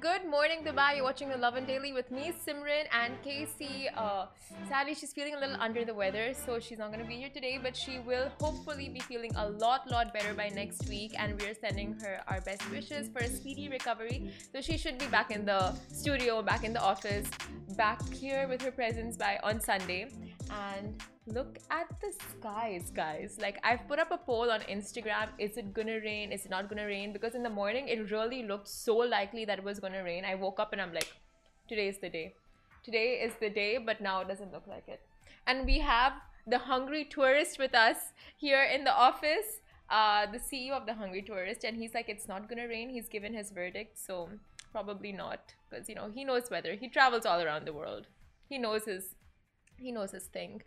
Good 0.00 0.24
morning, 0.24 0.64
Dubai. 0.64 0.96
You're 0.96 1.04
watching 1.04 1.28
the 1.28 1.36
Lovin 1.36 1.66
Daily 1.66 1.92
with 1.92 2.10
me, 2.10 2.32
Simran, 2.32 2.86
and 2.90 3.12
Casey. 3.22 3.86
Uh, 3.94 4.24
sadly, 4.66 4.94
she's 4.94 5.12
feeling 5.12 5.34
a 5.34 5.38
little 5.38 5.60
under 5.60 5.84
the 5.84 5.92
weather, 5.92 6.32
so 6.32 6.58
she's 6.58 6.78
not 6.78 6.88
going 6.90 7.02
to 7.02 7.06
be 7.06 7.16
here 7.16 7.28
today, 7.28 7.58
but 7.62 7.76
she 7.76 7.98
will 7.98 8.30
hopefully 8.40 8.88
be 8.88 9.00
feeling 9.00 9.30
a 9.36 9.50
lot, 9.50 9.90
lot 9.90 10.14
better 10.14 10.32
by 10.32 10.48
next 10.48 10.88
week. 10.88 11.12
And 11.18 11.38
we're 11.38 11.52
sending 11.52 11.92
her 12.00 12.22
our 12.28 12.40
best 12.40 12.62
wishes 12.70 13.10
for 13.10 13.18
a 13.18 13.28
speedy 13.28 13.68
recovery. 13.68 14.32
So 14.54 14.62
she 14.62 14.78
should 14.78 14.96
be 14.96 15.06
back 15.08 15.30
in 15.30 15.44
the 15.44 15.74
studio, 15.92 16.40
back 16.40 16.64
in 16.64 16.72
the 16.72 16.80
office, 16.80 17.28
back 17.76 18.00
here 18.10 18.48
with 18.48 18.62
her 18.62 18.70
presence 18.70 19.18
by 19.18 19.38
on 19.42 19.60
Sunday. 19.60 20.08
And 20.50 20.94
look 21.32 21.58
at 21.70 21.88
the 22.00 22.12
skies 22.30 22.90
guys. 22.94 23.38
Like 23.40 23.58
i've 23.64 23.86
put 23.88 23.98
up 23.98 24.10
a 24.10 24.18
poll 24.18 24.50
on 24.50 24.60
instagram. 24.60 25.28
Is 25.38 25.56
it 25.56 25.72
gonna 25.72 26.00
rain? 26.00 26.32
Is 26.32 26.44
it 26.44 26.50
not 26.50 26.68
gonna 26.68 26.86
rain? 26.86 27.12
Because 27.12 27.34
in 27.34 27.42
the 27.42 27.50
morning 27.50 27.88
it 27.88 28.10
really 28.10 28.42
looked 28.42 28.68
so 28.68 28.96
likely 28.96 29.44
that 29.44 29.58
it 29.58 29.64
was 29.64 29.80
gonna 29.80 30.02
rain. 30.02 30.24
I 30.24 30.34
woke 30.34 30.60
up 30.60 30.72
and 30.72 30.80
i'm 30.80 30.92
like 30.92 31.12
today 31.68 31.88
is 31.88 31.98
the 31.98 32.08
day. 32.08 32.34
Today 32.82 33.20
is 33.24 33.34
the 33.40 33.50
day 33.50 33.78
but 33.78 34.00
now 34.00 34.20
it 34.20 34.28
doesn't 34.28 34.52
look 34.52 34.66
like 34.66 34.88
it. 34.88 35.00
And 35.46 35.66
we 35.66 35.78
have 35.78 36.12
the 36.46 36.58
hungry 36.58 37.04
tourist 37.04 37.58
with 37.58 37.74
us 37.74 37.96
here 38.36 38.62
in 38.62 38.84
the 38.84 38.94
office 38.94 39.60
uh, 39.90 40.24
the 40.30 40.38
ceo 40.38 40.72
of 40.72 40.86
the 40.86 40.94
hungry 40.94 41.20
tourist 41.20 41.64
and 41.64 41.76
he's 41.76 41.94
like 41.94 42.08
it's 42.08 42.28
not 42.28 42.48
gonna 42.48 42.68
rain. 42.68 42.90
He's 42.90 43.08
given 43.08 43.34
his 43.34 43.50
verdict 43.50 43.98
so 43.98 44.28
probably 44.72 45.12
not 45.12 45.54
because 45.68 45.88
you 45.88 45.94
know 45.94 46.10
he 46.14 46.24
knows 46.24 46.50
weather. 46.50 46.74
He 46.74 46.88
travels 46.88 47.26
all 47.26 47.40
around 47.40 47.66
the 47.66 47.72
world. 47.72 48.06
He 48.48 48.58
knows 48.58 48.84
his 48.84 49.14
he 49.76 49.92
knows 49.92 50.12
his 50.12 50.24
thing 50.24 50.62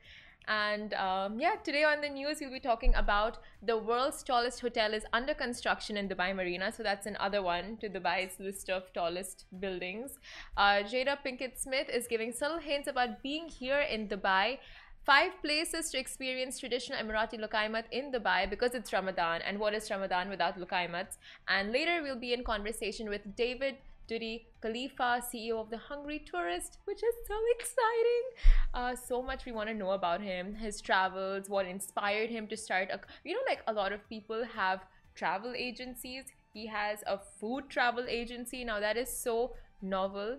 and 0.48 0.94
um, 0.94 1.40
yeah, 1.40 1.56
today 1.64 1.84
on 1.84 2.02
the 2.02 2.10
news, 2.10 2.38
we'll 2.42 2.52
be 2.52 2.60
talking 2.60 2.94
about 2.96 3.38
the 3.62 3.78
world's 3.78 4.24
tallest 4.24 4.60
hotel 4.60 4.94
is 4.94 5.04
under 5.14 5.34
construction 5.34 5.98
in 5.98 6.10
Dubai 6.10 6.36
Marina. 6.36 6.72
So 6.72 6.84
that's 6.84 7.06
another 7.06 7.42
one 7.42 7.78
to 7.78 7.90
Dubai's 7.90 8.40
list 8.40 8.70
of 8.70 8.92
tallest 8.94 9.46
buildings. 9.60 10.20
Uh, 10.58 10.84
Jada 10.84 11.18
Pinkett 11.26 11.58
Smith 11.58 11.88
is 11.90 12.08
giving 12.08 12.34
subtle 12.34 12.60
hints 12.60 12.88
about 12.88 13.24
being 13.24 13.48
here 13.48 13.82
in 13.82 14.08
Dubai. 14.08 14.58
Five 15.06 15.32
places 15.42 15.90
to 15.92 15.98
experience 16.00 16.60
traditional 16.60 16.98
Emirati 16.98 17.38
Luqaimat 17.38 17.84
in 17.92 18.12
Dubai 18.12 18.50
because 18.50 18.74
it's 18.74 18.94
Ramadan. 18.94 19.42
And 19.42 19.60
what 19.60 19.74
is 19.74 19.90
Ramadan 19.92 20.30
without 20.30 20.58
Luqaimats? 20.58 21.18
And 21.48 21.74
later, 21.74 22.02
we'll 22.02 22.20
be 22.20 22.34
in 22.34 22.44
conversation 22.44 23.10
with 23.10 23.36
David 23.36 23.76
Dudi 24.10 24.46
Khalifa, 24.62 25.22
CEO 25.32 25.60
of 25.60 25.70
the 25.70 25.78
Hungry 25.78 26.20
Tourist, 26.20 26.78
which 26.86 26.98
is 27.04 27.16
so 27.28 27.36
exciting. 27.58 28.26
Uh, 28.74 28.96
so 28.96 29.22
much 29.22 29.46
we 29.46 29.52
want 29.52 29.70
to 29.70 29.76
know 29.76 29.92
about 29.92 30.22
him, 30.22 30.56
his 30.56 30.82
travels, 30.82 31.50
what 31.50 31.66
inspired 31.66 32.30
him 32.30 32.48
to 32.48 32.58
start 32.58 32.90
a. 32.92 33.00
You 33.24 33.36
know, 33.36 33.42
like 33.48 33.62
a 33.68 33.74
lot 33.74 33.94
of 33.94 34.08
people 34.10 34.44
have 34.56 34.82
travel 35.16 35.54
agencies. 35.56 36.26
He 36.54 36.68
has 36.68 37.04
a 37.08 37.18
food 37.40 37.70
travel 37.70 38.06
agency. 38.08 38.64
Now 38.64 38.80
that 38.80 38.98
is 38.98 39.10
so 39.10 39.54
novel. 39.82 40.38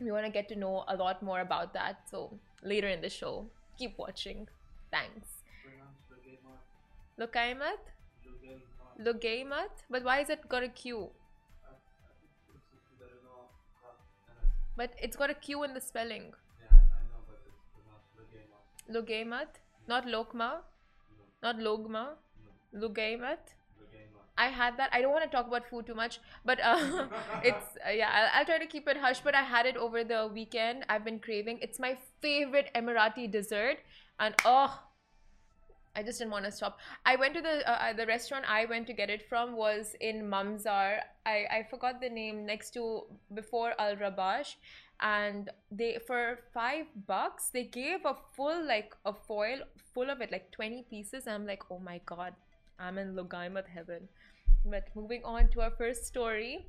We 0.00 0.12
want 0.12 0.26
to 0.26 0.32
get 0.32 0.48
to 0.48 0.56
know 0.56 0.84
a 0.88 0.96
lot 0.96 1.22
more 1.22 1.40
about 1.40 1.72
that. 1.74 2.08
So 2.10 2.38
later 2.62 2.88
in 2.88 3.00
the 3.00 3.08
show, 3.10 3.46
keep 3.78 3.96
watching. 3.98 4.48
Thanks. 4.90 5.28
Lugaimat? 7.18 7.78
Lugaimat? 9.00 9.70
But 9.90 10.04
why 10.04 10.20
is 10.20 10.30
it 10.30 10.48
got 10.48 10.62
a 10.62 10.68
Q? 10.68 11.10
But 14.78 14.94
it's 15.02 15.16
got 15.16 15.30
a 15.30 15.34
Q 15.34 15.64
in 15.64 15.74
the 15.74 15.80
spelling. 15.80 16.26
Yeah, 16.62 16.78
I 16.98 17.02
know, 17.10 17.20
but 17.28 17.40
it's 17.50 17.62
pronounced. 17.74 18.96
Lugemat, 18.96 19.60
not 19.88 20.06
Lokma, 20.06 20.50
No, 20.62 21.24
not 21.42 21.56
Logma, 21.68 22.04
no. 22.72 22.88
Lugaimat. 22.88 23.54
I 24.38 24.46
had 24.46 24.76
that. 24.78 24.90
I 24.92 25.00
don't 25.02 25.10
want 25.10 25.24
to 25.24 25.36
talk 25.36 25.48
about 25.48 25.68
food 25.68 25.86
too 25.86 25.96
much, 25.96 26.20
but 26.44 26.60
uh, 26.62 27.08
it's 27.42 27.76
uh, 27.84 27.90
yeah. 27.90 28.08
I'll, 28.18 28.28
I'll 28.34 28.44
try 28.44 28.58
to 28.58 28.66
keep 28.66 28.86
it 28.86 28.96
hush. 28.96 29.20
But 29.20 29.34
I 29.34 29.42
had 29.42 29.66
it 29.66 29.76
over 29.76 30.04
the 30.04 30.30
weekend. 30.32 30.84
I've 30.88 31.04
been 31.04 31.18
craving. 31.18 31.58
It's 31.60 31.80
my 31.80 31.98
favorite 32.22 32.70
Emirati 32.76 33.28
dessert, 33.30 33.78
and 34.20 34.34
oh, 34.44 34.78
I 35.98 36.02
just 36.08 36.20
didn't 36.20 36.30
want 36.30 36.44
to 36.44 36.52
stop. 36.52 36.78
I 37.04 37.16
went 37.16 37.34
to 37.34 37.40
the 37.42 37.54
uh, 37.68 37.78
uh, 37.84 37.92
the 37.92 38.06
restaurant 38.06 38.44
I 38.56 38.66
went 38.72 38.86
to 38.90 38.92
get 38.92 39.10
it 39.10 39.28
from 39.28 39.56
was 39.56 39.96
in 40.00 40.22
Mamzar. 40.34 41.00
I 41.26 41.36
I 41.56 41.66
forgot 41.70 42.00
the 42.00 42.10
name 42.18 42.46
next 42.50 42.70
to 42.74 42.84
before 43.40 43.72
Al 43.86 43.96
Rabash, 44.02 44.54
and 45.00 45.50
they 45.80 45.90
for 46.06 46.22
five 46.54 46.86
bucks 47.08 47.50
they 47.58 47.64
gave 47.64 48.06
a 48.12 48.14
full 48.36 48.64
like 48.74 48.94
a 49.04 49.12
foil 49.12 49.66
full 49.92 50.14
of 50.16 50.20
it 50.26 50.30
like 50.36 50.50
twenty 50.52 50.84
pieces. 50.94 51.26
I'm 51.26 51.46
like, 51.52 51.68
oh 51.68 51.80
my 51.90 52.00
god, 52.14 52.34
I'm 52.78 52.98
in 53.06 53.14
Luqaimat 53.16 53.66
heaven. 53.74 54.08
But 54.64 54.94
moving 54.94 55.24
on 55.24 55.48
to 55.56 55.62
our 55.62 55.74
first 55.82 56.06
story. 56.06 56.66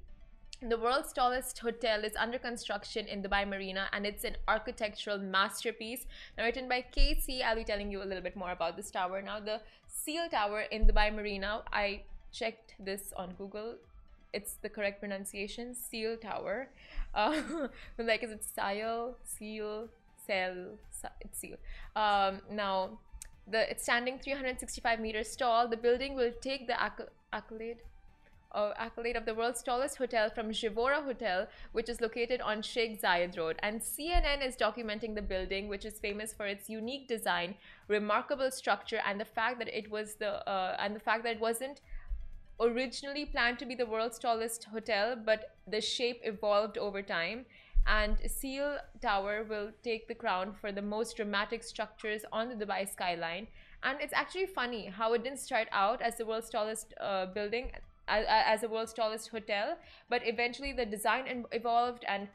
The 0.62 0.78
world's 0.78 1.14
tallest 1.14 1.58
hotel 1.60 2.04
is 2.04 2.18
under 2.18 2.38
construction 2.38 3.08
in 3.08 3.24
Dubai 3.24 3.48
Marina 3.48 3.88
and 3.94 4.06
it's 4.06 4.26
an 4.26 4.36
architectural 4.46 5.18
masterpiece. 5.18 6.06
Now, 6.38 6.44
written 6.44 6.68
by 6.68 6.82
Casey, 6.82 7.42
I'll 7.42 7.56
be 7.56 7.64
telling 7.64 7.90
you 7.90 8.04
a 8.04 8.08
little 8.10 8.22
bit 8.22 8.36
more 8.36 8.52
about 8.52 8.76
this 8.76 8.92
tower. 8.92 9.22
Now, 9.22 9.40
the 9.40 9.62
Ciel 9.88 10.28
Tower 10.28 10.64
in 10.70 10.86
Dubai 10.86 11.16
Marina, 11.16 11.64
I 11.72 12.02
checked 12.34 12.76
this 12.78 13.14
on 13.16 13.36
Google. 13.38 13.76
It's 14.34 14.56
the 14.56 14.68
correct 14.68 15.00
pronunciation, 15.00 15.74
Ciel 15.74 16.18
Tower. 16.18 16.68
Uh, 17.16 17.42
like, 17.98 18.24
is 18.24 18.32
it 18.32 18.44
Seal, 18.44 19.16
Seal, 19.24 19.88
Cell? 20.28 20.78
It's 21.22 21.40
Seal. 21.40 21.56
Um, 21.96 22.42
now, 22.52 23.00
the 23.48 23.72
it's 23.72 23.84
standing 23.84 24.20
365 24.20 25.00
meters 25.00 25.36
tall. 25.38 25.70
The 25.70 25.78
building 25.78 26.16
will 26.16 26.34
take 26.42 26.68
the 26.68 26.80
acc- 26.80 27.10
accolade 27.32 27.82
uh, 28.52 28.72
accolade 28.78 29.16
of 29.16 29.26
the 29.26 29.34
world's 29.34 29.62
tallest 29.62 29.98
hotel 29.98 30.30
from 30.30 30.50
Gevora 30.52 31.04
Hotel, 31.04 31.48
which 31.72 31.90
is 31.90 32.02
located 32.02 32.42
on 32.42 32.62
Sheikh 32.62 33.02
Zayed 33.02 33.38
Road. 33.38 33.58
And 33.60 33.82
CNN 33.82 34.46
is 34.46 34.56
documenting 34.56 35.16
the 35.16 35.22
building, 35.22 35.68
which 35.68 35.86
is 35.86 36.00
famous 36.00 36.34
for 36.34 36.46
its 36.46 36.70
unique 36.70 37.08
design, 37.08 37.56
remarkable 37.88 38.52
structure, 38.52 39.00
and 39.06 39.20
the 39.20 39.26
fact 39.26 39.60
that 39.60 39.68
it 39.68 39.90
was 39.92 40.16
the 40.16 40.48
uh, 40.50 40.76
and 40.80 40.96
the 40.96 41.00
fact 41.00 41.24
that 41.24 41.36
it 41.38 41.40
wasn't 41.40 41.82
originally 42.60 43.26
planned 43.26 43.58
to 43.60 43.66
be 43.66 43.76
the 43.76 43.86
world's 43.86 44.20
tallest 44.20 44.66
hotel, 44.66 45.16
but 45.16 45.56
the 45.68 45.80
shape 45.82 46.20
evolved 46.24 46.78
over 46.78 47.02
time. 47.02 47.46
And 47.88 48.18
Ciel 48.28 48.78
Tower 49.02 49.46
will 49.50 49.72
take 49.84 50.08
the 50.08 50.14
crown 50.14 50.54
for 50.60 50.72
the 50.72 50.82
most 50.82 51.16
dramatic 51.16 51.64
structures 51.64 52.24
on 52.32 52.50
the 52.50 52.66
Dubai 52.66 52.88
skyline. 52.92 53.48
And 53.82 54.00
it's 54.02 54.14
actually 54.14 54.48
funny 54.48 54.88
how 54.88 55.14
it 55.14 55.24
didn't 55.24 55.40
start 55.40 55.70
out 55.72 56.02
as 56.02 56.18
the 56.18 56.26
world's 56.26 56.50
tallest 56.50 56.94
uh, 57.00 57.28
building, 57.28 57.72
as, 58.10 58.62
the 58.62 58.70
world's 58.70 58.94
tallest 58.94 59.30
hotel, 59.30 59.78
but 60.10 60.22
eventually 60.26 60.74
the 60.74 60.86
design 60.86 61.46
evolved 61.52 62.04
and 62.08 62.28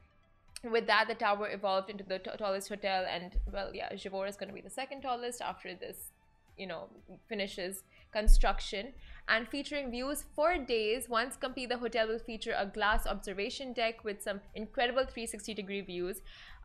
with 0.70 0.86
that 0.86 1.08
the 1.08 1.14
tower 1.14 1.48
evolved 1.50 1.90
into 1.90 2.04
the 2.04 2.18
tallest 2.18 2.68
hotel 2.68 3.04
and 3.08 3.38
well 3.52 3.70
yeah 3.74 3.92
Jivor 3.92 4.26
is 4.26 4.36
going 4.36 4.48
to 4.48 4.54
be 4.54 4.62
the 4.62 4.70
second 4.70 5.02
tallest 5.02 5.42
after 5.42 5.74
this 5.74 6.12
you 6.56 6.66
know 6.66 6.88
finishes 7.28 7.82
construction 8.14 8.92
and 9.28 9.48
featuring 9.48 9.90
views 9.90 10.24
for 10.36 10.56
days. 10.58 11.08
Once 11.08 11.36
complete 11.36 11.70
the 11.70 11.78
hotel 11.84 12.08
will 12.08 12.24
feature 12.30 12.54
a 12.58 12.66
glass 12.66 13.06
observation 13.06 13.72
deck 13.72 14.04
with 14.04 14.22
some 14.22 14.40
incredible 14.54 15.04
360 15.04 15.54
degree 15.60 15.80
views 15.80 16.20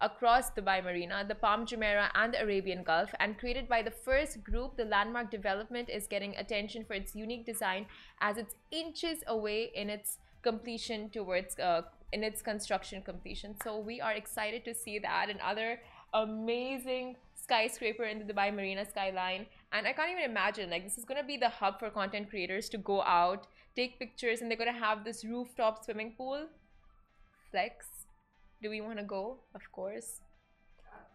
across 0.07 0.51
dubai 0.57 0.77
marina 0.87 1.17
the 1.29 1.37
palm 1.43 1.65
jumeirah 1.71 2.09
and 2.15 2.33
the 2.33 2.41
arabian 2.47 2.83
gulf. 2.83 3.13
And 3.19 3.37
created 3.43 3.69
by 3.75 3.81
the 3.81 3.95
first 4.07 4.43
group 4.49 4.77
the 4.81 4.89
landmark 4.95 5.31
development 5.37 5.89
is 5.99 6.07
getting 6.15 6.35
attention 6.35 6.85
for 6.85 6.95
its 7.01 7.15
unique 7.15 7.45
design 7.45 7.85
as 8.31 8.37
it's 8.37 8.55
inches 8.71 9.23
away 9.37 9.71
in 9.83 9.89
its 9.89 10.17
completion 10.41 11.09
towards 11.09 11.57
uh, 11.59 11.81
in 12.11 12.23
its 12.23 12.41
construction 12.41 13.01
completion. 13.01 13.55
So 13.63 13.77
we 13.79 14.01
are 14.01 14.13
excited 14.13 14.65
to 14.65 14.73
see 14.73 14.99
that. 14.99 15.29
And 15.29 15.39
other 15.39 15.79
amazing 16.13 17.17
skyscraper 17.35 18.03
in 18.03 18.19
the 18.19 18.33
Dubai 18.33 18.53
Marina 18.53 18.85
skyline. 18.85 19.45
And 19.71 19.87
I 19.87 19.93
can't 19.93 20.11
even 20.11 20.23
imagine, 20.23 20.69
like, 20.69 20.83
this 20.83 20.97
is 20.97 21.05
going 21.05 21.21
to 21.21 21.27
be 21.27 21.37
the 21.37 21.49
hub 21.49 21.79
for 21.79 21.89
content 21.89 22.29
creators 22.29 22.69
to 22.69 22.77
go 22.77 23.01
out, 23.03 23.47
take 23.75 23.99
pictures, 23.99 24.41
and 24.41 24.49
they're 24.49 24.57
going 24.57 24.73
to 24.73 24.79
have 24.79 25.03
this 25.03 25.23
rooftop 25.23 25.83
swimming 25.85 26.13
pool. 26.17 26.47
Flex. 27.51 27.85
Do 28.61 28.69
we 28.69 28.81
want 28.81 28.97
to 28.97 29.03
go? 29.03 29.37
Of 29.53 29.71
course. 29.71 30.21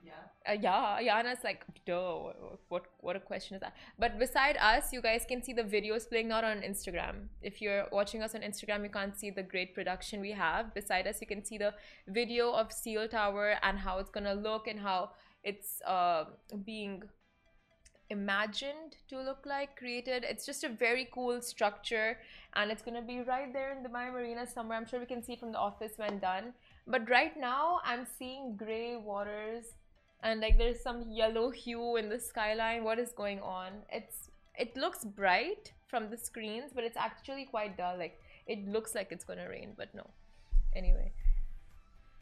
Yeah. 0.06 0.12
Uh, 0.46 0.58
yeah, 0.60 1.00
Yana's 1.00 1.42
like, 1.42 1.64
duh, 1.86 2.32
what, 2.68 2.84
what 3.00 3.16
a 3.16 3.20
question 3.20 3.54
is 3.54 3.62
that? 3.62 3.74
But 3.98 4.18
beside 4.18 4.58
us, 4.58 4.92
you 4.92 5.00
guys 5.00 5.24
can 5.26 5.42
see 5.42 5.54
the 5.54 5.62
videos 5.62 6.06
playing 6.08 6.30
out 6.30 6.44
on 6.44 6.58
Instagram. 6.58 7.28
If 7.42 7.62
you're 7.62 7.86
watching 7.90 8.22
us 8.22 8.34
on 8.34 8.42
Instagram, 8.42 8.82
you 8.82 8.90
can't 8.90 9.16
see 9.18 9.30
the 9.30 9.42
great 9.42 9.74
production 9.74 10.20
we 10.20 10.32
have. 10.32 10.74
Beside 10.74 11.06
us, 11.06 11.22
you 11.22 11.26
can 11.26 11.42
see 11.42 11.56
the 11.56 11.72
video 12.06 12.52
of 12.52 12.70
Ciel 12.70 13.08
Tower 13.08 13.54
and 13.62 13.78
how 13.78 13.98
it's 13.98 14.10
gonna 14.10 14.34
look 14.34 14.66
and 14.66 14.78
how 14.78 15.10
it's 15.42 15.80
uh, 15.86 16.24
being 16.66 17.02
imagined 18.14 18.96
to 19.10 19.20
look 19.28 19.42
like, 19.52 19.76
created. 19.82 20.24
It's 20.30 20.46
just 20.50 20.64
a 20.64 20.72
very 20.86 21.06
cool 21.16 21.40
structure 21.52 22.10
and 22.56 22.70
it's 22.72 22.84
gonna 22.86 23.06
be 23.14 23.20
right 23.32 23.52
there 23.52 23.70
in 23.74 23.82
the 23.82 23.88
Dubai 23.88 24.06
Marina 24.16 24.46
somewhere. 24.46 24.78
I'm 24.78 24.88
sure 24.90 25.00
we 25.00 25.10
can 25.14 25.22
see 25.28 25.36
from 25.36 25.52
the 25.52 25.62
office 25.68 25.94
when 26.02 26.18
done. 26.18 26.52
But 26.86 27.08
right 27.08 27.36
now, 27.36 27.80
I'm 27.84 28.04
seeing 28.18 28.56
gray 28.56 28.96
waters 28.96 29.64
and 30.22 30.40
like 30.40 30.58
there's 30.58 30.80
some 30.88 31.00
yellow 31.22 31.46
hue 31.50 31.96
in 31.96 32.08
the 32.08 32.20
skyline. 32.30 32.84
What 32.84 32.98
is 32.98 33.12
going 33.22 33.40
on? 33.40 33.72
It's 33.98 34.30
it 34.64 34.76
looks 34.76 35.04
bright 35.04 35.72
from 35.88 36.10
the 36.10 36.16
screens, 36.16 36.72
but 36.74 36.84
it's 36.84 36.96
actually 36.96 37.44
quite 37.44 37.76
dull. 37.76 37.96
Like 38.04 38.20
it 38.46 38.66
looks 38.68 38.94
like 38.94 39.08
it's 39.10 39.24
gonna 39.24 39.48
rain, 39.48 39.72
but 39.76 39.94
no. 39.94 40.06
Anyway, 40.74 41.12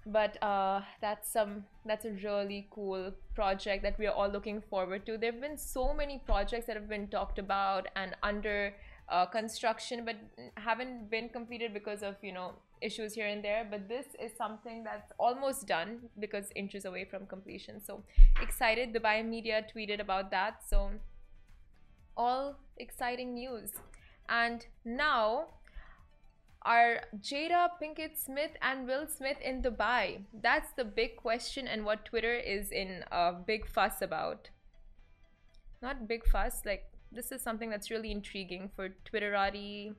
but 0.07 0.43
uh, 0.43 0.81
that's 1.01 1.31
some 1.31 1.65
that's 1.87 2.05
a 2.05 2.11
really 2.11 2.67
cool 2.71 3.13
project 3.35 3.83
that 3.83 3.99
we 3.99 4.07
are 4.07 4.13
all 4.13 4.29
looking 4.29 4.61
forward 4.61 5.07
to. 5.07 5.17
There've 5.17 5.41
been 5.41 5.57
so 5.59 5.95
many 5.95 6.21
projects 6.25 6.67
that 6.67 6.77
have 6.77 6.89
been 6.89 7.09
talked 7.09 7.39
about 7.39 7.89
and 7.95 8.17
under 8.23 8.75
uh, 9.09 9.27
construction, 9.27 10.05
but 10.05 10.17
haven't 10.57 11.11
been 11.11 11.29
completed 11.29 11.73
because 11.73 12.03
of 12.03 12.17
you 12.23 12.33
know 12.33 12.53
issues 12.81 13.15
here 13.15 13.27
and 13.27 13.45
there. 13.45 13.67
But 13.71 13.89
this 13.89 14.07
is 14.21 14.33
something 14.37 14.83
that's 14.85 15.13
almost 15.19 15.67
done 15.67 15.99
because 16.19 16.51
inches 16.57 16.85
away 16.85 17.05
from 17.05 17.27
completion. 17.27 17.81
So 17.85 18.03
excited! 18.41 18.93
Dubai 18.93 19.25
media 19.25 19.65
tweeted 19.75 20.01
about 20.01 20.31
that. 20.31 20.63
So 20.69 20.91
all 22.17 22.57
exciting 22.77 23.35
news. 23.35 23.71
And 24.29 24.67
now 24.85 25.47
are 26.65 27.01
Jada 27.21 27.69
Pinkett 27.81 28.17
Smith 28.17 28.53
and 28.63 28.87
Will 28.87 29.07
Smith 29.07 29.39
in 29.43 29.63
Dubai? 29.63 30.21
That's 30.43 30.73
the 30.73 30.85
big 30.85 31.17
question 31.17 31.67
and 31.67 31.85
what 31.85 32.05
Twitter 32.05 32.35
is 32.35 32.71
in 32.71 33.05
a 33.11 33.33
big 33.33 33.69
fuss 33.69 34.03
about. 34.03 34.51
Not 35.81 36.07
big 36.07 36.25
fuss, 36.27 36.63
like 36.65 36.85
this 37.11 37.33
is 37.33 37.43
something 37.43 37.71
that's 37.71 37.91
really 37.91 38.11
intriguing 38.11 38.71
for 38.75 38.91
Twitterati, 39.05 39.95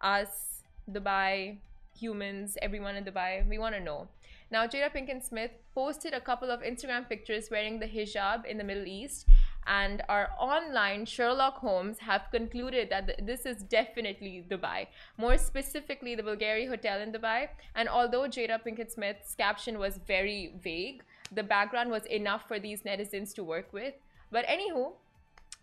us, 0.00 0.62
Dubai, 0.90 1.58
humans, 1.98 2.56
everyone 2.62 2.96
in 2.96 3.04
Dubai. 3.04 3.46
We 3.48 3.58
want 3.58 3.74
to 3.74 3.80
know. 3.80 4.08
Now, 4.50 4.66
Jada 4.66 4.90
Pinkett 4.94 5.22
Smith 5.22 5.50
posted 5.74 6.14
a 6.14 6.20
couple 6.20 6.50
of 6.50 6.60
Instagram 6.60 7.08
pictures 7.08 7.48
wearing 7.50 7.78
the 7.78 7.86
hijab 7.86 8.46
in 8.46 8.58
the 8.58 8.64
Middle 8.64 8.86
East 8.86 9.26
and 9.66 10.02
our 10.08 10.30
online 10.38 11.04
Sherlock 11.04 11.58
Holmes 11.58 11.98
have 11.98 12.22
concluded 12.30 12.88
that 12.90 13.06
th- 13.06 13.18
this 13.22 13.44
is 13.44 13.62
definitely 13.62 14.44
Dubai, 14.48 14.86
more 15.18 15.36
specifically 15.36 16.14
the 16.14 16.22
Bulgari 16.22 16.68
Hotel 16.68 17.00
in 17.00 17.12
Dubai. 17.12 17.48
And 17.74 17.88
although 17.88 18.22
Jada 18.22 18.58
Pinkett 18.64 18.90
Smith's 18.90 19.34
caption 19.34 19.78
was 19.78 19.98
very 20.06 20.54
vague, 20.62 21.02
the 21.32 21.42
background 21.42 21.90
was 21.90 22.06
enough 22.06 22.48
for 22.48 22.58
these 22.58 22.82
netizens 22.82 23.34
to 23.34 23.44
work 23.44 23.72
with. 23.72 23.94
But 24.30 24.46
anywho, 24.46 24.92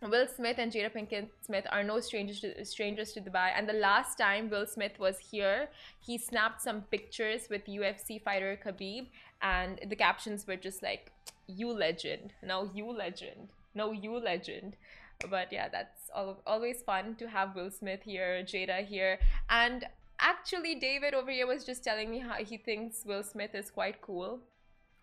Will 0.01 0.27
Smith 0.27 0.57
and 0.59 0.71
Jada 0.71 0.94
Pinkett 0.94 1.30
Smith 1.41 1.65
are 1.71 1.83
no 1.83 2.00
strangers 2.00 2.41
to, 2.41 2.63
strangers 2.65 3.13
to 3.13 3.21
Dubai. 3.21 3.51
And 3.56 3.68
the 3.68 3.74
last 3.74 4.18
time 4.18 4.50
Will 4.50 4.68
Smith 4.68 5.00
was 5.00 5.18
here, 5.18 5.69
he 6.06 6.18
snapped 6.18 6.62
some 6.62 6.81
pictures 6.91 7.48
with 7.50 7.65
UFC 7.65 8.21
fighter 8.21 8.59
Khabib, 8.63 9.07
and 9.41 9.80
the 9.88 9.95
captions 9.95 10.45
were 10.45 10.57
just 10.57 10.83
like, 10.83 11.12
"You 11.48 11.71
legend, 11.71 12.33
now 12.44 12.69
you 12.74 12.91
legend." 12.91 13.50
No 13.75 13.92
you 13.92 14.18
legend. 14.19 14.75
But 15.30 15.51
yeah 15.51 15.69
that's 15.69 16.10
al- 16.16 16.42
always 16.45 16.81
fun 16.83 17.16
to 17.18 17.27
have 17.30 17.56
will 17.56 17.72
smith 17.72 18.01
here 18.04 18.44
jada 18.44 18.86
here. 18.86 19.19
And 19.50 19.86
actually 20.19 20.75
david 20.75 21.13
over 21.13 21.31
here 21.31 21.48
was 21.48 21.63
just 21.66 21.83
telling 21.83 22.10
me 22.10 22.19
how 22.19 22.36
he 22.36 22.57
thinks 22.57 23.04
will 23.06 23.24
smith 23.24 23.54
is 23.56 23.69
quite 23.72 24.01
cool. 24.01 24.39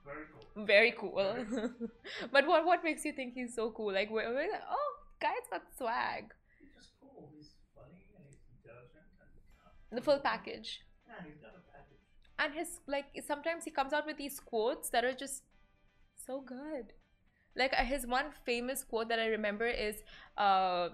Very 0.05 0.25
cool. 0.33 0.67
very 0.67 0.93
cool. 0.93 1.71
But 2.33 2.47
what 2.47 2.65
what 2.67 2.85
makes 2.85 3.05
you 3.05 3.13
think 3.13 3.35
he's 3.35 3.55
so 3.55 3.71
cool? 3.71 3.93
Like 3.93 4.11
where, 4.11 4.33
where 4.35 4.49
oh 4.71 4.93
guy's 5.21 5.49
got 5.51 5.63
swag. 5.79 6.33
He's 6.61 6.73
just 6.75 6.91
cool. 7.01 7.31
He's 7.37 7.51
funny 7.77 8.03
and 8.17 8.25
he's 8.27 8.39
intelligent 8.57 9.07
and 9.23 9.31
uh, 9.65 9.97
the 9.97 10.03
full 10.03 10.19
package. 10.19 10.81
Yeah, 11.09 11.25
he's 11.27 11.39
got 11.39 11.55
a 11.57 11.63
package. 11.73 12.03
and 12.39 12.55
his 12.55 12.81
like 12.87 13.07
sometimes 13.27 13.65
he 13.65 13.71
comes 13.71 13.93
out 13.93 14.07
with 14.07 14.17
these 14.17 14.41
quotes 14.41 14.91
that 14.91 15.05
are 15.05 15.15
just 15.15 15.43
so 16.27 16.41
good 16.41 16.93
like 17.57 17.73
uh, 17.79 17.85
his 17.85 18.07
one 18.07 18.27
famous 18.45 18.85
quote 18.85 19.09
that 19.09 19.19
i 19.19 19.27
remember 19.27 19.67
is 19.67 19.97
um 20.39 20.91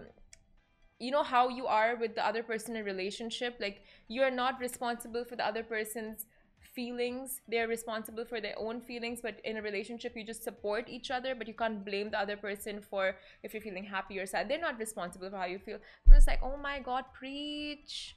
you 0.99 1.10
know 1.10 1.22
how 1.22 1.49
you 1.49 1.66
are 1.66 1.96
with 1.96 2.14
the 2.14 2.26
other 2.26 2.43
person 2.43 2.75
in 2.75 2.82
a 2.82 2.84
relationship? 2.84 3.56
Like 3.60 3.82
you 4.08 4.22
are 4.22 4.31
not 4.31 4.60
responsible 4.60 5.25
for 5.25 5.37
the 5.37 5.46
other 5.46 5.62
person's 5.62 6.26
feelings. 6.75 7.40
They're 7.49 7.69
responsible 7.69 8.25
for 8.25 8.40
their 8.40 8.58
own 8.58 8.81
feelings 8.81 9.20
but 9.22 9.40
in 9.44 9.56
a 9.56 9.62
relationship 9.62 10.16
you 10.16 10.25
just 10.25 10.43
support 10.43 10.88
each 10.88 11.10
other 11.10 11.34
but 11.34 11.46
you 11.46 11.55
can't 11.55 11.84
blame 11.84 12.10
the 12.10 12.19
other 12.19 12.37
person 12.37 12.81
for 12.81 13.16
if 13.43 13.55
you're 13.55 13.62
feeling 13.62 13.84
happy 13.84 14.19
or 14.19 14.26
sad. 14.26 14.49
They're 14.49 14.60
not 14.60 14.78
responsible 14.78 15.31
for 15.31 15.37
how 15.37 15.46
you 15.46 15.58
feel. 15.58 15.78
I'm 16.06 16.14
just 16.14 16.26
like 16.26 16.40
oh 16.43 16.56
my 16.56 16.81
god 16.81 17.05
preach 17.14 18.16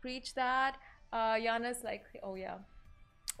preach 0.00 0.34
that. 0.34 0.76
Uh 1.12 1.36
yana's 1.40 1.84
like 1.84 2.04
oh 2.24 2.34
yeah. 2.34 2.56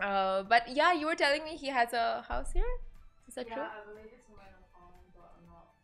Uh 0.00 0.42
but 0.44 0.68
yeah 0.68 0.92
you 0.92 1.06
were 1.06 1.16
telling 1.16 1.44
me 1.44 1.56
he 1.56 1.68
has 1.68 1.92
a 1.92 2.24
house 2.28 2.52
here? 2.52 2.72
Is 3.28 3.34
that 3.34 3.48
true 3.50 3.64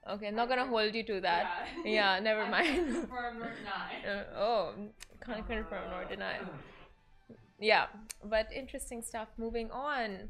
Okay, 0.08 0.26
I'm 0.28 0.34
not 0.34 0.49
gonna 0.49 0.66
hold 0.66 0.94
you 0.94 1.04
to 1.04 1.20
that. 1.20 1.69
Yeah, 1.84 2.16
Yeah, 2.16 2.20
never 2.28 2.46
mind. 2.46 2.93
confirm 2.93 3.38
nor 3.38 3.50
deny. 3.50 3.93
Uh, 4.08 4.38
oh, 4.38 4.72
can't 5.25 5.46
confirm 5.46 5.90
nor 5.90 6.04
deny. 6.04 6.40
Yeah, 7.60 7.87
but 8.25 8.49
interesting 8.52 9.02
stuff. 9.02 9.28
Moving 9.38 9.70
on. 9.70 10.28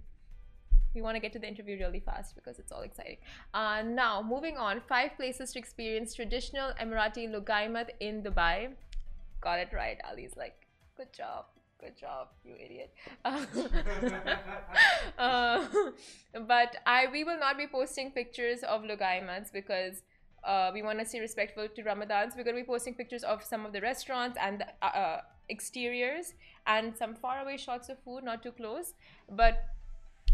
We 0.94 1.00
want 1.00 1.16
to 1.16 1.20
get 1.20 1.32
to 1.32 1.38
the 1.38 1.48
interview 1.48 1.78
really 1.78 2.00
fast 2.00 2.34
because 2.34 2.58
it's 2.58 2.70
all 2.70 2.82
exciting. 2.82 3.16
Uh, 3.54 3.80
now, 3.80 4.20
moving 4.20 4.58
on. 4.58 4.82
Five 4.86 5.16
places 5.16 5.52
to 5.52 5.58
experience 5.58 6.12
traditional 6.12 6.72
Emirati 6.78 7.26
Luqaimat 7.34 7.88
in 8.00 8.22
Dubai. 8.22 8.74
Got 9.40 9.58
it 9.60 9.70
right. 9.72 9.96
Ali's 10.06 10.36
like, 10.36 10.66
good 10.98 11.10
job. 11.14 11.46
Good 11.82 11.96
job, 11.98 12.28
you 12.44 12.54
idiot. 12.64 12.94
Uh, 13.24 13.44
uh, 15.18 15.66
but 16.46 16.76
I 16.86 17.08
we 17.10 17.24
will 17.24 17.40
not 17.40 17.58
be 17.58 17.66
posting 17.66 18.12
pictures 18.12 18.62
of 18.62 18.82
Luqaimats 18.82 19.52
because 19.52 20.02
uh, 20.44 20.70
we 20.72 20.82
want 20.82 21.00
to 21.00 21.04
stay 21.04 21.18
respectful 21.18 21.66
to 21.66 21.82
Ramadans. 21.82 22.36
We're 22.36 22.44
going 22.44 22.56
to 22.56 22.62
be 22.62 22.66
posting 22.66 22.94
pictures 22.94 23.24
of 23.24 23.42
some 23.42 23.66
of 23.66 23.72
the 23.72 23.80
restaurants 23.80 24.38
and 24.40 24.60
the 24.60 24.66
uh, 24.80 24.86
uh, 24.86 25.20
exteriors 25.50 26.34
and 26.68 26.96
some 26.96 27.16
faraway 27.16 27.56
shots 27.56 27.88
of 27.88 27.98
food, 28.04 28.22
not 28.22 28.44
too 28.44 28.52
close. 28.52 28.94
But 29.28 29.64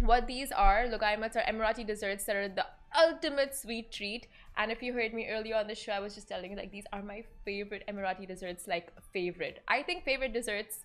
what 0.00 0.26
these 0.26 0.52
are, 0.52 0.86
Luqaimats 0.86 1.36
are 1.36 1.50
Emirati 1.50 1.86
desserts 1.86 2.24
that 2.24 2.36
are 2.36 2.48
the 2.48 2.66
ultimate 2.94 3.54
sweet 3.54 3.90
treat. 3.90 4.26
And 4.58 4.70
if 4.70 4.82
you 4.82 4.92
heard 4.92 5.14
me 5.14 5.28
earlier 5.28 5.56
on 5.56 5.66
the 5.66 5.74
show, 5.74 5.92
I 5.92 6.00
was 6.00 6.14
just 6.14 6.28
telling 6.28 6.50
you 6.50 6.58
like 6.58 6.72
these 6.72 6.86
are 6.92 7.02
my 7.02 7.24
favorite 7.46 7.84
Emirati 7.88 8.28
desserts, 8.28 8.68
like 8.68 8.92
favorite. 9.14 9.62
I 9.66 9.82
think 9.82 10.04
favorite 10.04 10.34
desserts 10.34 10.80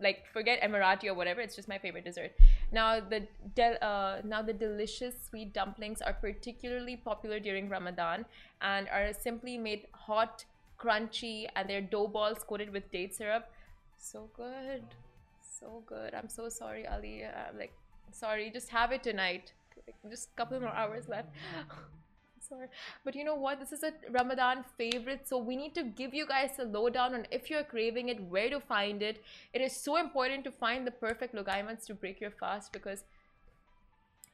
like 0.00 0.24
forget 0.32 0.60
emirati 0.62 1.06
or 1.06 1.14
whatever 1.14 1.40
it's 1.40 1.56
just 1.56 1.68
my 1.68 1.78
favorite 1.78 2.04
dessert. 2.04 2.32
Now 2.72 3.00
the 3.00 3.22
del- 3.54 3.78
uh, 3.82 4.18
now 4.24 4.42
the 4.42 4.52
delicious 4.52 5.14
sweet 5.28 5.52
dumplings 5.52 6.00
are 6.00 6.12
particularly 6.12 6.96
popular 6.96 7.40
during 7.40 7.68
ramadan 7.68 8.24
and 8.62 8.88
are 8.88 9.12
simply 9.12 9.58
made 9.58 9.86
hot 9.92 10.44
crunchy 10.78 11.48
and 11.56 11.68
they're 11.68 11.82
dough 11.82 12.06
balls 12.06 12.44
coated 12.46 12.72
with 12.72 12.90
date 12.92 13.14
syrup. 13.14 13.50
So 13.98 14.30
good. 14.36 14.82
So 15.60 15.82
good. 15.86 16.14
I'm 16.14 16.28
so 16.28 16.48
sorry 16.48 16.86
ali. 16.86 17.24
I'm 17.24 17.58
like 17.58 17.72
sorry 18.12 18.50
just 18.50 18.68
have 18.68 18.92
it 18.92 19.02
tonight. 19.02 19.52
Like, 19.86 19.96
just 20.10 20.28
a 20.34 20.36
couple 20.36 20.60
more 20.60 20.74
hours 20.74 21.08
left 21.08 21.28
sorry 22.46 22.68
but 23.04 23.14
you 23.14 23.24
know 23.24 23.34
what? 23.34 23.60
This 23.60 23.72
is 23.72 23.82
a 23.82 23.92
ramadan 24.10 24.64
favorite. 24.76 25.26
So 25.28 25.38
we 25.38 25.56
need 25.56 25.74
to 25.74 25.82
give 25.82 26.14
you 26.14 26.26
guys 26.26 26.50
a 26.58 26.64
lowdown 26.64 27.14
on 27.14 27.26
if 27.30 27.50
you're 27.50 27.64
craving 27.64 28.08
it 28.08 28.22
where 28.24 28.50
to 28.50 28.60
find 28.60 29.02
it. 29.02 29.22
It 29.52 29.60
is 29.60 29.74
so 29.74 29.96
important 29.96 30.44
to 30.44 30.50
find 30.50 30.86
the 30.86 30.90
perfect 30.90 31.34
logaimats 31.34 31.86
to 31.86 31.94
break 31.94 32.20
your 32.20 32.30
fast 32.30 32.72
because 32.72 33.04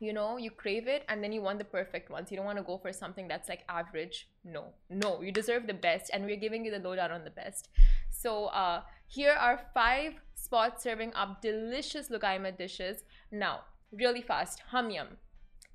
you 0.00 0.12
know 0.12 0.36
you 0.36 0.50
crave 0.50 0.88
it 0.88 1.04
and 1.08 1.22
then 1.22 1.32
you 1.32 1.40
want 1.40 1.58
the 1.58 1.64
perfect 1.64 2.10
ones. 2.10 2.30
You 2.30 2.36
don't 2.36 2.46
want 2.46 2.58
to 2.58 2.64
go 2.64 2.78
for 2.78 2.92
something 2.92 3.28
that's 3.28 3.48
like 3.48 3.64
average. 3.68 4.28
No 4.44 4.64
no 4.90 5.22
you 5.22 5.32
deserve 5.32 5.66
the 5.66 5.74
best 5.74 6.10
and 6.12 6.24
we're 6.24 6.36
giving 6.44 6.64
you 6.64 6.70
the 6.70 6.80
lowdown 6.80 7.12
on 7.12 7.24
the 7.24 7.30
best. 7.30 7.68
So 8.10 8.46
uh 8.46 8.82
here 9.06 9.32
are 9.32 9.60
five 9.72 10.14
spots 10.34 10.82
serving 10.82 11.12
up 11.14 11.40
delicious 11.40 12.08
logaima 12.08 12.56
dishes. 12.56 13.04
Now 13.30 13.60
really 13.92 14.22
fast. 14.22 14.62
Hamyam 14.72 15.16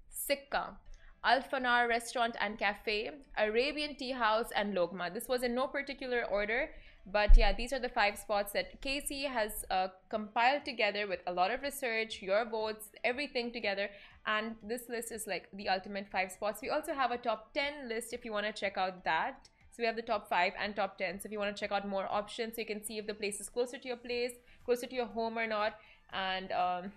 sikka 0.10 0.78
Alfanar 1.24 1.88
Restaurant 1.88 2.36
and 2.40 2.58
Cafe, 2.58 3.12
Arabian 3.38 3.96
Tea 3.96 4.12
House, 4.12 4.50
and 4.56 4.74
Logma. 4.74 5.14
This 5.14 5.28
was 5.28 5.44
in 5.44 5.54
no 5.54 5.68
particular 5.68 6.24
order, 6.24 6.70
but 7.12 7.38
yeah, 7.38 7.54
these 7.54 7.74
are 7.74 7.80
the 7.80 7.90
five 7.90 8.18
spots 8.18 8.54
that 8.54 8.82
Casey 8.82 9.24
has 9.24 9.66
uh, 9.70 9.88
compiled 10.10 10.64
together 10.64 11.08
with 11.08 11.20
a 11.28 11.34
lot 11.34 11.52
of 11.52 11.62
research, 11.62 12.22
your 12.22 12.46
votes, 12.46 12.90
everything 13.04 13.52
together. 13.52 13.90
And 14.26 14.56
this 14.64 14.90
list 14.90 15.12
is 15.12 15.26
like 15.26 15.50
the 15.54 15.70
ultimate 15.70 16.08
five 16.08 16.32
spots. 16.32 16.62
We 16.62 16.70
also 16.70 16.94
have 16.94 17.12
a 17.12 17.18
top 17.18 17.54
10 17.54 17.90
list 17.90 18.14
if 18.14 18.24
you 18.24 18.32
want 18.32 18.46
to 18.46 18.54
check 18.54 18.78
out 18.78 19.04
that. 19.06 19.50
So 19.72 19.82
we 19.82 19.86
have 19.88 19.96
the 19.96 20.02
top 20.02 20.30
five 20.30 20.54
and 20.60 20.76
top 20.76 20.98
10. 20.98 21.22
So 21.22 21.28
if 21.28 21.32
you 21.32 21.40
want 21.40 21.56
to 21.56 21.60
check 21.60 21.72
out 21.72 21.88
more 21.88 22.08
options, 22.12 22.56
so 22.56 22.62
you 22.62 22.68
can 22.68 22.84
see 22.84 22.98
if 22.98 23.08
the 23.08 23.14
place 23.14 23.40
is 23.40 23.50
closer 23.50 23.78
to 23.78 23.88
your 23.88 23.98
place, 23.98 24.34
closer 24.66 24.86
to 24.86 24.96
your 24.96 25.06
home 25.06 25.38
or 25.38 25.48
not. 25.48 25.76
And 26.12 26.52
um, 26.52 26.92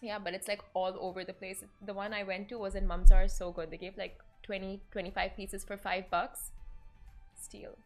yeah 0.00 0.18
but 0.18 0.34
it's 0.34 0.48
like 0.48 0.62
all 0.74 0.96
over 1.00 1.24
the 1.24 1.32
place. 1.32 1.64
The 1.84 1.94
one 1.94 2.12
i 2.12 2.22
went 2.22 2.48
to 2.50 2.58
was 2.58 2.74
in 2.74 2.86
mamzar 2.86 3.30
so 3.30 3.52
good. 3.52 3.70
They 3.70 3.76
gave 3.78 3.96
like 3.96 4.18
20 4.42 4.80
25 4.90 5.36
pieces 5.36 5.64
for 5.64 5.76
five 5.76 6.10
bucks. 6.10 6.50
Steal. 7.40 7.76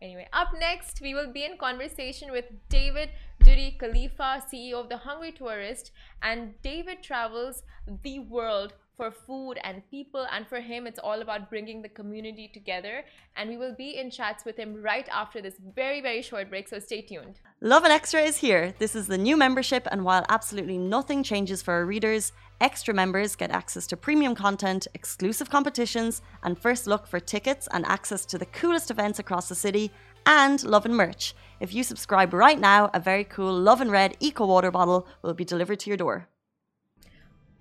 Anyway 0.00 0.28
up 0.32 0.48
next 0.58 1.00
we 1.00 1.14
will 1.14 1.32
be 1.32 1.44
in 1.44 1.56
conversation 1.58 2.30
with 2.30 2.44
david 2.68 3.10
Dudi 3.48 3.78
Khalifa, 3.78 4.44
CEO 4.52 4.74
of 4.74 4.88
The 4.88 4.98
Hungry 4.98 5.32
Tourist, 5.32 5.90
and 6.22 6.60
David 6.60 7.02
travels 7.02 7.62
the 8.02 8.18
world 8.18 8.74
for 8.98 9.10
food 9.10 9.54
and 9.64 9.88
people. 9.90 10.26
And 10.30 10.46
for 10.46 10.60
him, 10.60 10.86
it's 10.86 10.98
all 10.98 11.22
about 11.22 11.48
bringing 11.48 11.80
the 11.80 11.88
community 11.88 12.50
together. 12.52 13.04
And 13.36 13.48
we 13.48 13.56
will 13.56 13.74
be 13.74 13.96
in 13.96 14.10
chats 14.10 14.44
with 14.44 14.58
him 14.58 14.82
right 14.82 15.08
after 15.10 15.40
this 15.40 15.54
very, 15.74 16.02
very 16.02 16.20
short 16.20 16.50
break. 16.50 16.68
So 16.68 16.78
stay 16.80 17.00
tuned. 17.00 17.40
Lovin 17.62 17.90
Extra 17.90 18.20
is 18.20 18.36
here. 18.36 18.74
This 18.78 18.94
is 18.94 19.06
the 19.06 19.16
new 19.16 19.36
membership, 19.36 19.88
and 19.90 20.04
while 20.04 20.26
absolutely 20.28 20.78
nothing 20.78 21.22
changes 21.22 21.62
for 21.62 21.72
our 21.74 21.86
readers, 21.86 22.32
extra 22.60 22.92
members 22.92 23.34
get 23.36 23.50
access 23.50 23.86
to 23.88 23.96
premium 23.96 24.34
content, 24.34 24.86
exclusive 24.94 25.48
competitions, 25.48 26.22
and 26.42 26.58
first 26.58 26.86
look 26.86 27.06
for 27.06 27.18
tickets 27.18 27.68
and 27.72 27.86
access 27.86 28.24
to 28.26 28.38
the 28.38 28.46
coolest 28.46 28.90
events 28.90 29.18
across 29.18 29.48
the 29.48 29.54
city, 29.54 29.90
and 30.26 30.62
Lovin 30.62 30.94
merch. 30.94 31.34
If 31.58 31.74
you 31.74 31.82
subscribe 31.82 32.32
right 32.32 32.60
now, 32.60 32.90
a 32.94 33.00
very 33.00 33.24
cool 33.24 33.52
Lovin 33.52 33.90
Red 33.90 34.16
Eco 34.20 34.46
Water 34.46 34.70
bottle 34.70 35.08
will 35.22 35.34
be 35.34 35.44
delivered 35.44 35.80
to 35.80 35.90
your 35.90 35.96
door. 35.96 36.28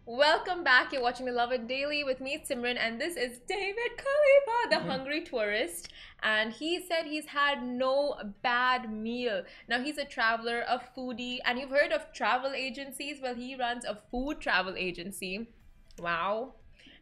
Welcome 0.10 0.64
back. 0.64 0.94
You're 0.94 1.02
watching 1.02 1.26
the 1.26 1.34
Lovin 1.34 1.68
Daily 1.68 2.02
with 2.06 2.22
me, 2.22 2.42
Simran, 2.50 2.78
and 2.80 3.00
this 3.00 3.18
is 3.18 3.40
David 3.40 3.92
Khalifa, 4.04 4.70
the 4.70 4.76
Mm-hmm. 4.78 4.90
hungry 4.90 5.22
tourist. 5.22 5.90
And 6.24 6.54
he 6.54 6.80
said 6.80 7.06
he's 7.06 7.26
had 7.26 7.62
no 7.62 8.16
bad 8.42 8.90
meal. 8.92 9.44
Now, 9.68 9.82
he's 9.82 9.98
a 9.98 10.06
traveler, 10.06 10.64
a 10.68 10.80
foodie, 10.96 11.40
and 11.44 11.60
you've 11.60 11.72
heard 11.72 11.92
of 11.92 12.14
travel 12.14 12.54
agencies. 12.56 13.20
Well, 13.22 13.36
he 13.36 13.56
runs 13.58 13.84
a 13.84 13.98
food 14.10 14.40
travel 14.40 14.76
agency. 14.78 15.50
Wow. 16.00 16.54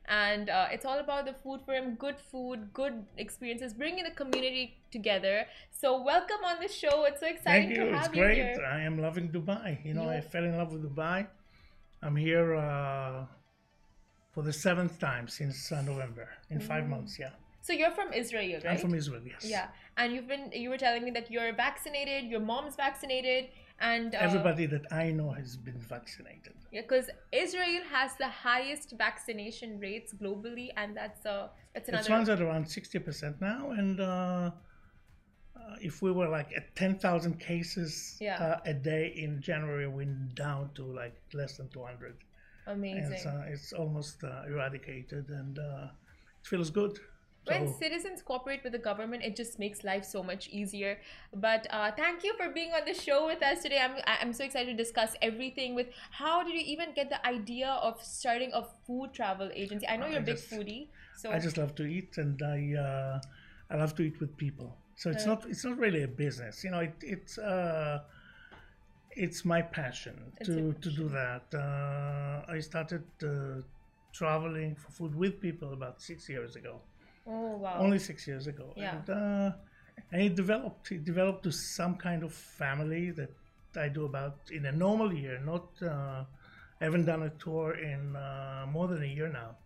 And 0.08 0.50
uh, 0.50 0.68
it's 0.72 0.86
all 0.86 0.98
about 1.00 1.26
the 1.28 1.34
food 1.44 1.62
for 1.64 1.74
him 1.76 1.94
good 1.96 2.18
food, 2.20 2.74
good 2.74 3.06
experiences, 3.18 3.74
bringing 3.76 4.04
the 4.04 4.12
community 4.12 4.78
together. 4.92 5.46
So, 5.72 6.02
welcome 6.02 6.44
on 6.44 6.60
the 6.60 6.68
show. 6.68 7.06
It's 7.06 7.20
so 7.20 7.28
exciting 7.28 7.70
Thank 7.70 7.78
you. 7.78 7.86
to 7.92 7.98
have 7.98 8.08
It's 8.08 8.16
you 8.16 8.24
great. 8.24 8.38
here. 8.38 8.66
I 8.68 8.82
am 8.82 8.98
loving 9.00 9.30
Dubai. 9.30 9.86
You 9.86 9.94
know, 9.94 10.10
I 10.10 10.22
fell 10.22 10.44
in 10.44 10.58
love 10.58 10.72
with 10.72 10.84
Dubai. 10.84 11.28
I'm 12.06 12.16
here 12.16 12.54
uh, 12.56 13.26
for 14.34 14.44
the 14.44 14.54
seventh 14.54 15.00
time 15.00 15.28
since 15.28 15.72
uh, 15.72 15.82
November 15.82 16.28
in 16.52 16.60
five 16.60 16.86
months. 16.88 17.18
Yeah, 17.24 17.32
So, 17.68 17.74
you're 17.80 17.96
from 18.00 18.10
Israel, 18.14 18.60
right? 18.64 18.74
I'm 18.74 18.78
from 18.86 18.94
Israel. 19.02 19.24
Yes. 19.34 19.44
Yeah, 19.56 19.68
and 20.00 20.08
you've 20.14 20.28
been 20.34 20.46
you 20.64 20.70
were 20.74 20.82
telling 20.88 21.04
me 21.08 21.12
that 21.18 21.28
you're 21.34 21.52
vaccinated, 21.68 22.22
your 22.34 22.44
mom's 22.52 22.76
vaccinated, 22.86 23.44
and 23.92 24.08
uh, 24.14 24.28
Everybody 24.30 24.66
that 24.76 24.86
I 25.04 25.06
know 25.20 25.30
has 25.40 25.52
been 25.68 25.80
vaccinated. 25.96 26.54
Yeah, 26.72 26.82
because 26.86 27.08
Israel 27.46 27.84
has 27.98 28.12
the 28.24 28.32
highest 28.50 28.88
vaccination 29.06 29.70
rates 29.88 30.10
globally, 30.22 30.68
and 30.82 30.90
that's 31.00 31.24
uh 31.26 31.48
that's 31.74 31.88
It 31.90 31.94
another. 31.94 32.12
runs 32.16 32.30
at 32.36 32.40
around 32.48 32.66
sixty 32.78 33.00
percent 33.08 33.36
now, 33.52 33.62
and 33.82 33.96
uh, 34.00 34.52
if 35.82 36.02
we 36.02 36.12
were 36.12 36.30
like 36.30 36.50
at 36.56 36.76
ten 36.76 36.98
thousand 37.00 37.40
cases 37.40 38.18
Yeah. 38.20 38.38
uh, 38.44 38.60
a 38.66 38.74
day 38.74 39.14
in 39.16 39.42
January, 39.42 39.88
we're 39.88 40.06
down 40.36 40.70
to 40.76 40.84
like 40.84 41.16
less 41.34 41.58
than 41.58 41.68
two 41.70 41.84
hundred. 41.84 42.16
Amazing. 42.68 43.14
It's, 43.14 43.26
uh, 43.26 43.44
it's 43.54 43.74
almost 43.74 44.24
uh, 44.24 44.44
eradicated, 44.48 45.30
and 45.30 45.60
uh, 45.60 45.88
it 46.42 46.48
feels 46.48 46.70
good. 46.72 47.00
when 47.48 47.68
So- 47.68 47.76
citizens 47.80 48.22
cooperate 48.24 48.62
with 48.64 48.74
the 48.78 48.84
government, 48.90 49.22
it 49.24 49.36
just 49.36 49.60
makes 49.60 49.84
life 49.84 50.04
so 50.04 50.24
much 50.24 50.50
easier. 50.50 50.94
But 51.48 51.68
uh, 51.70 51.92
thank 51.92 52.24
you 52.24 52.34
for 52.40 52.48
being 52.50 52.72
on 52.74 52.84
the 52.86 52.96
show 53.08 53.20
with 53.32 53.42
us 53.44 53.62
today. 53.66 53.80
I'm 53.86 53.96
I- 54.12 54.18
I'm 54.22 54.34
so 54.34 54.44
excited 54.50 54.70
to 54.76 54.78
discuss 54.86 55.12
everything 55.22 55.76
with. 55.76 55.88
How 56.22 56.36
did 56.46 56.54
you 56.60 56.64
even 56.74 56.88
get 57.00 57.08
the 57.16 57.22
idea 57.36 57.70
of 57.90 58.02
starting 58.02 58.52
a 58.62 58.64
food 58.86 59.14
travel 59.14 59.50
agency? 59.54 59.86
I 59.88 59.96
know 59.98 60.08
you're 60.08 60.26
a 60.28 60.30
big 60.32 60.38
just- 60.42 60.50
foodie, 60.50 60.84
so 61.22 61.26
I 61.36 61.38
just 61.48 61.58
love 61.62 61.76
to 61.82 61.84
eat, 61.98 62.18
and 62.24 62.42
I 62.42 62.58
uh, 62.88 63.16
I 63.70 63.76
love 63.84 63.94
to 63.98 64.02
eat 64.08 64.20
with 64.20 64.36
people. 64.46 64.70
So 64.96 65.10
it's 65.10 65.26
not 65.26 65.46
it's 65.46 65.66
not 65.66 65.78
really 65.78 66.04
a 66.04 66.08
business, 66.08 66.64
you 66.64 66.72
know. 66.72 66.80
It, 66.80 66.96
it's 67.02 67.38
uh, 67.38 68.00
it's 69.12 69.46
my 69.46 69.62
passion 69.62 70.16
It's 70.40 70.48
to 70.50 70.54
your 70.56 70.74
to 70.74 70.90
do 70.92 71.10
that. 71.10 71.46
Uh, 71.54 72.52
I 72.52 72.60
started 72.62 73.04
uh, 73.24 73.62
traveling 74.14 74.76
for 74.76 74.92
food 74.92 75.14
with 75.16 75.40
people 75.42 75.74
about 75.74 76.02
six 76.02 76.30
years 76.30 76.56
ago, 76.56 76.82
oh 77.28 77.58
wow, 77.58 77.78
only 77.80 78.00
six 78.00 78.26
years 78.28 78.48
ago, 78.48 78.74
Yeah. 78.76 78.96
and 78.96 79.10
uh, 79.10 79.52
and 80.12 80.22
it 80.22 80.36
developed. 80.36 80.92
It 80.92 81.04
developed 81.04 81.44
to 81.44 81.52
some 81.52 81.96
kind 81.96 82.24
of 82.24 82.34
family 82.34 83.12
that 83.12 83.32
I 83.76 83.90
do 83.90 84.06
about 84.06 84.38
in 84.52 84.66
a 84.66 84.72
normal 84.72 85.14
year. 85.14 85.40
Not 85.40 85.68
uh, 85.82 86.24
I 86.80 86.84
haven't 86.84 87.06
done 87.06 87.24
a 87.24 87.30
tour 87.32 87.74
in 87.76 88.16
uh, 88.16 88.66
more 88.72 88.88
than 88.88 89.04
a 89.04 89.12
year 89.18 89.30
now. 89.30 89.58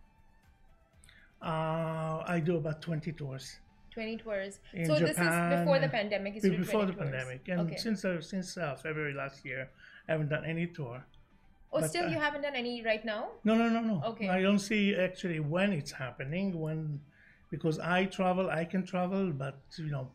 Uh, 1.42 2.22
I 2.26 2.40
do 2.44 2.56
about 2.56 2.82
20 2.82 3.12
tours 3.12 3.56
twenty 4.00 4.16
tours. 4.16 4.60
in 4.72 4.86
so 4.86 4.94
Japan. 4.94 5.08
this 5.08 5.18
is 5.18 5.58
before 5.58 5.78
the 5.78 5.88
pandemic. 5.88 6.34
You 6.36 6.40
be- 6.42 6.50
do 6.50 6.58
before 6.58 6.84
20 6.84 6.92
the 6.92 6.98
tours. 6.98 7.10
pandemic, 7.10 7.40
and 7.48 7.60
okay. 7.60 7.76
since 7.76 8.04
uh, 8.04 8.20
since 8.32 8.56
uh, 8.56 8.76
February 8.84 9.14
last 9.22 9.44
year, 9.44 9.62
I 10.08 10.12
haven't 10.12 10.30
done 10.34 10.44
any 10.44 10.66
tour. 10.66 10.96
oh, 11.72 11.80
but, 11.80 11.90
still 11.90 12.06
uh, 12.06 12.14
you 12.14 12.18
haven't 12.26 12.42
done 12.46 12.56
any 12.62 12.74
right 12.90 13.04
now. 13.04 13.22
No, 13.44 13.54
no, 13.62 13.68
no, 13.76 13.80
no. 13.92 13.96
Okay. 14.12 14.28
I 14.28 14.40
don't 14.46 14.64
see 14.70 14.84
actually 15.08 15.40
when 15.40 15.72
it's 15.72 15.92
happening. 16.04 16.46
When 16.58 17.00
because 17.50 17.78
I 17.78 18.00
travel, 18.06 18.48
I 18.48 18.64
can 18.64 18.82
travel, 18.92 19.24
but 19.44 19.56
you 19.76 19.90
know, 19.90 20.06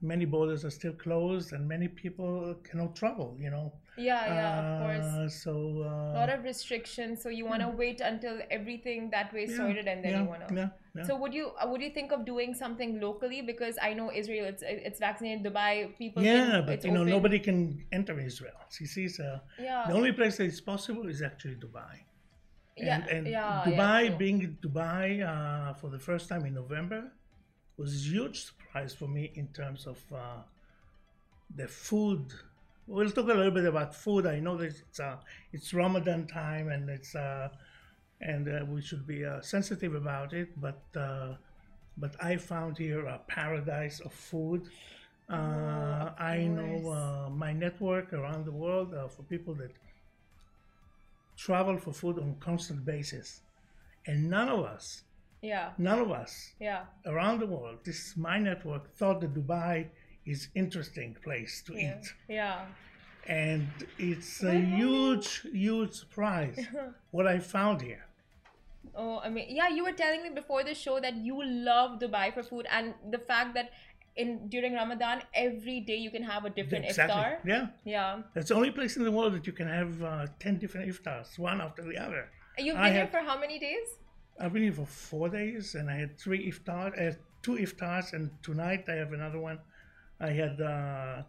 many 0.00 0.24
borders 0.24 0.64
are 0.64 0.70
still 0.70 0.92
closed, 0.92 1.52
and 1.52 1.66
many 1.66 1.88
people 1.88 2.56
cannot 2.68 2.96
travel. 2.96 3.36
You 3.40 3.50
know. 3.50 3.72
Yeah, 3.98 4.26
yeah, 4.38 4.60
of 4.60 4.66
course. 4.82 5.06
Uh, 5.06 5.28
So. 5.28 5.52
Uh, 5.82 6.12
A 6.12 6.18
lot 6.22 6.28
of 6.28 6.44
restrictions, 6.44 7.22
so 7.22 7.28
you 7.30 7.46
want 7.46 7.62
to 7.62 7.68
wait 7.68 8.00
until 8.00 8.40
everything 8.50 9.08
that 9.10 9.32
way 9.32 9.46
yeah, 9.48 9.56
sorted, 9.56 9.86
and 9.88 10.04
then 10.04 10.12
yeah, 10.12 10.22
you 10.22 10.28
want 10.28 10.48
to. 10.48 10.54
Yeah, 10.54 10.68
yeah. 10.96 11.04
So 11.04 11.16
would 11.16 11.32
you 11.32 11.46
uh, 11.60 11.66
would 11.70 11.80
you 11.80 11.90
think 11.98 12.12
of 12.12 12.26
doing 12.26 12.52
something 12.62 13.00
locally? 13.00 13.40
Because 13.52 13.78
I 13.88 13.94
know 13.94 14.08
Israel, 14.12 14.46
it's 14.52 14.62
it's 14.66 15.00
vaccinated. 15.06 15.50
Dubai, 15.50 15.96
people. 16.02 16.22
yeah, 16.22 16.50
can, 16.50 16.66
but 16.66 16.84
you 16.84 16.92
know 16.96 17.06
open. 17.06 17.16
nobody 17.16 17.38
can 17.38 17.58
enter 18.00 18.18
Israel. 18.20 18.60
You 18.80 18.86
see, 18.94 19.08
so 19.08 19.26
Yeah. 19.58 19.84
the 19.88 19.94
only 19.94 20.12
place 20.12 20.36
that 20.38 20.44
is 20.54 20.60
possible 20.72 21.08
is 21.14 21.22
actually 21.30 21.56
Dubai. 21.66 21.94
yeah, 22.76 22.94
and, 22.96 23.02
and 23.16 23.26
yeah, 23.26 23.62
Dubai 23.66 24.00
yeah, 24.04 24.16
being 24.22 24.40
Dubai 24.64 25.06
uh, 25.32 25.72
for 25.80 25.88
the 25.88 25.98
first 26.08 26.28
time 26.30 26.44
in 26.48 26.54
November 26.62 27.00
was 27.78 27.94
a 27.94 28.08
huge 28.08 28.44
surprise 28.46 28.94
for 28.94 29.08
me 29.08 29.32
in 29.34 29.48
terms 29.48 29.86
of 29.86 29.98
uh, 30.12 30.42
the 31.54 31.68
food. 31.68 32.32
We'll 32.86 33.10
talk 33.10 33.24
a 33.28 33.34
little 33.34 33.50
bit 33.50 33.64
about 33.64 33.94
food. 33.94 34.26
I 34.26 34.38
know 34.38 34.56
that 34.56 34.66
it's 34.66 35.00
uh, 35.00 35.16
it's 35.52 35.74
Ramadan 35.74 36.26
time 36.26 36.68
and 36.68 36.88
it's 36.88 37.14
uh, 37.14 37.48
and 38.20 38.48
uh, 38.48 38.64
we 38.66 38.80
should 38.80 39.06
be 39.06 39.24
uh, 39.24 39.40
sensitive 39.40 39.94
about 39.94 40.32
it, 40.32 40.48
but 40.60 40.82
uh, 40.96 41.34
but 41.96 42.14
I 42.22 42.36
found 42.36 42.78
here 42.78 43.06
a 43.06 43.18
paradise 43.26 44.00
of 44.00 44.12
food. 44.12 44.68
Uh, 45.28 45.34
of 45.34 46.14
I 46.18 46.46
know 46.46 46.90
uh, 46.90 47.30
my 47.30 47.52
network 47.52 48.12
around 48.12 48.44
the 48.44 48.52
world 48.52 48.94
uh, 48.94 49.08
for 49.08 49.22
people 49.24 49.54
that 49.54 49.72
travel 51.36 51.78
for 51.78 51.92
food 51.92 52.18
on 52.18 52.36
constant 52.40 52.84
basis, 52.84 53.42
and 54.06 54.30
none 54.30 54.48
of 54.48 54.60
us, 54.60 55.02
Yeah, 55.52 55.66
none 55.88 56.00
of 56.06 56.10
us 56.22 56.32
yeah, 56.68 56.80
around 57.12 57.36
the 57.44 57.46
world, 57.54 57.78
this 57.88 58.00
my 58.28 58.38
network, 58.50 58.84
thought 58.98 59.18
that 59.22 59.32
Dubai 59.40 59.74
is 60.32 60.40
interesting 60.62 61.10
place 61.26 61.54
to 61.66 61.72
yeah, 61.74 61.82
eat, 61.86 62.04
yeah. 62.40 62.58
and 63.44 63.68
it's 64.10 64.32
a 64.54 64.56
huge, 64.78 65.28
huge 65.66 65.92
surprise 66.02 66.58
what 67.16 67.26
I 67.34 67.36
found 67.56 67.78
here. 67.90 68.04
Oh, 69.02 69.16
I 69.26 69.28
mean, 69.34 69.46
yeah. 69.60 69.68
You 69.76 69.82
were 69.84 69.96
telling 70.04 70.22
me 70.26 70.30
before 70.40 70.62
the 70.70 70.74
show 70.84 70.96
that 71.06 71.14
you 71.28 71.36
love 71.44 71.90
Dubai 72.04 72.26
for 72.34 72.42
food, 72.42 72.66
and 72.76 72.94
the 73.10 73.18
fact 73.30 73.50
that 73.58 73.70
in 74.16 74.48
during 74.48 74.72
Ramadan 74.82 75.22
every 75.46 75.80
day 75.80 75.96
you 76.06 76.10
can 76.16 76.22
have 76.22 76.44
a 76.50 76.50
different 76.58 76.86
exactly. 76.86 77.22
iftar. 77.22 77.38
Yeah, 77.52 77.66
Yeah. 77.84 78.22
that's 78.34 78.48
the 78.48 78.54
only 78.60 78.70
place 78.78 78.96
in 78.96 79.04
the 79.08 79.12
world 79.18 79.34
that 79.34 79.46
you 79.46 79.52
can 79.60 79.68
have 79.68 79.92
uh, 80.02 80.26
ten 80.44 80.58
different 80.62 80.88
iftars, 80.92 81.38
one 81.38 81.60
after 81.60 81.82
the 81.90 81.98
other. 82.06 82.22
You've 82.58 82.76
I 82.76 82.84
been 82.84 82.92
here 82.92 83.00
have- 83.02 83.10
for 83.16 83.22
how 83.30 83.38
many 83.38 83.58
days? 83.68 83.88
I've 84.38 84.52
been 84.52 84.62
here 84.62 84.72
for 84.72 84.86
four 84.86 85.28
days, 85.28 85.74
and 85.74 85.90
I 85.90 85.94
had 85.96 86.18
three 86.18 86.50
iftar, 86.50 86.92
uh, 87.00 87.14
two 87.42 87.52
iftars, 87.56 88.12
and 88.12 88.30
tonight 88.42 88.84
I 88.88 88.92
have 88.94 89.12
another 89.12 89.38
one. 89.40 89.58
I 90.20 90.28
had 90.30 90.60
uh, 90.60 91.22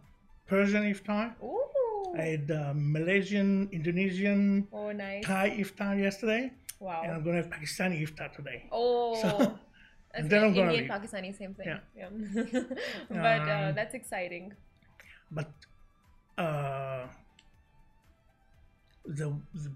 Persian 0.46 0.82
iftar. 0.92 1.32
Ooh. 1.42 2.14
I 2.18 2.22
had 2.22 2.50
uh, 2.50 2.72
Malaysian, 2.74 3.68
Indonesian, 3.72 4.66
Oh, 4.72 4.92
nice. 4.92 5.24
Thai 5.24 5.50
iftar 5.58 5.98
yesterday, 6.00 6.52
Wow. 6.80 7.02
and 7.02 7.12
I'm 7.12 7.22
gonna 7.24 7.36
have 7.38 7.50
Pakistani 7.50 8.02
iftar 8.06 8.32
today. 8.34 8.68
Oh. 8.72 9.14
So- 9.20 9.58
and 10.14 10.28
then 10.30 10.44
I'm 10.44 10.54
gonna 10.54 10.72
Indian, 10.72 10.84
leave. 10.84 10.90
Pakistani, 10.90 11.36
same 11.36 11.54
thing. 11.54 11.66
Yeah. 11.66 11.80
yeah. 11.96 12.08
but 13.10 13.40
uh, 13.48 13.68
Um, 13.68 13.74
that's 13.74 13.94
exciting. 13.94 14.52
But 15.30 15.50
uh, 16.38 17.06
the, 19.04 19.28
the 19.54 19.70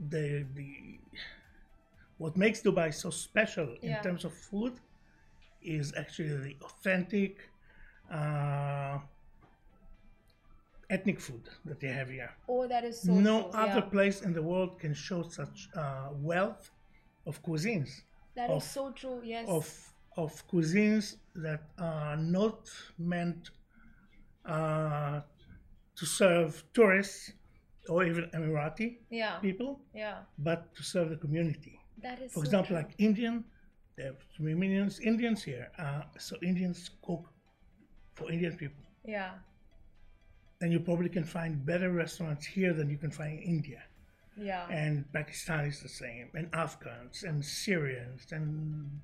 the 0.00 0.44
the 0.54 0.98
what 2.18 2.36
makes 2.36 2.60
Dubai 2.62 2.92
so 2.92 3.10
special 3.10 3.68
in 3.82 3.90
Yeah. 3.90 4.02
terms 4.02 4.24
of 4.24 4.32
food 4.50 4.74
is 5.62 5.92
actually 5.96 6.36
the 6.46 6.56
authentic 6.68 7.34
uh, 8.10 8.98
ethnic 10.90 11.20
food 11.20 11.44
that 11.64 11.78
they 11.80 11.88
have 11.88 12.08
here. 12.08 12.30
Oh, 12.48 12.66
that 12.66 12.84
is 12.84 13.02
so 13.02 13.12
no 13.12 13.42
true. 13.42 13.50
other 13.62 13.82
yeah. 13.84 13.94
place 13.94 14.22
in 14.22 14.32
the 14.32 14.42
world 14.42 14.78
can 14.78 14.94
show 14.94 15.22
such 15.22 15.68
uh, 15.74 16.08
wealth 16.30 16.70
of 17.26 17.42
cuisines, 17.42 17.90
That 18.34 18.50
is 18.50 18.56
of- 18.56 18.62
so 18.62 18.90
true. 18.92 19.20
Yes. 19.24 19.46
of 19.48 19.66
of 20.16 20.32
cuisines 20.48 21.16
that 21.36 21.62
are 21.78 22.16
not 22.16 22.68
meant 22.98 23.50
uh, 24.44 25.20
to 25.98 26.04
serve 26.06 26.64
tourists 26.72 27.32
or 27.88 28.04
even 28.04 28.24
Emirati 28.34 28.88
Yeah. 29.10 29.38
people, 29.38 29.80
Yeah. 29.94 30.16
but 30.38 30.74
to 30.76 30.82
serve 30.82 31.10
the 31.10 31.16
community. 31.16 31.78
That 32.02 32.20
is 32.20 32.32
For 32.32 32.40
so 32.40 32.44
example, 32.44 32.68
true. 32.68 32.76
like 32.76 32.90
Indian, 32.98 33.44
there 33.96 34.10
are 34.12 34.16
three 34.36 34.54
million 34.54 34.90
Indians 35.02 35.42
here, 35.42 35.70
uh, 35.78 36.02
so 36.18 36.36
Indians 36.42 36.90
cook 37.02 37.24
for 38.14 38.30
Indian 38.30 38.56
people. 38.56 38.82
Yeah. 39.04 39.32
And 40.60 40.72
you 40.72 40.80
probably 40.80 41.08
can 41.08 41.24
find 41.24 41.64
better 41.64 41.90
restaurants 41.92 42.46
here 42.46 42.72
than 42.72 42.90
you 42.90 42.98
can 42.98 43.10
find 43.10 43.38
in 43.38 43.42
India. 43.44 43.82
Yeah. 44.36 44.68
And 44.70 45.04
Pakistanis 45.12 45.82
the 45.82 45.88
same, 45.88 46.28
and 46.34 46.48
Afghans, 46.52 47.24
and 47.24 47.44
Syrians, 47.44 48.26
and 48.30 49.00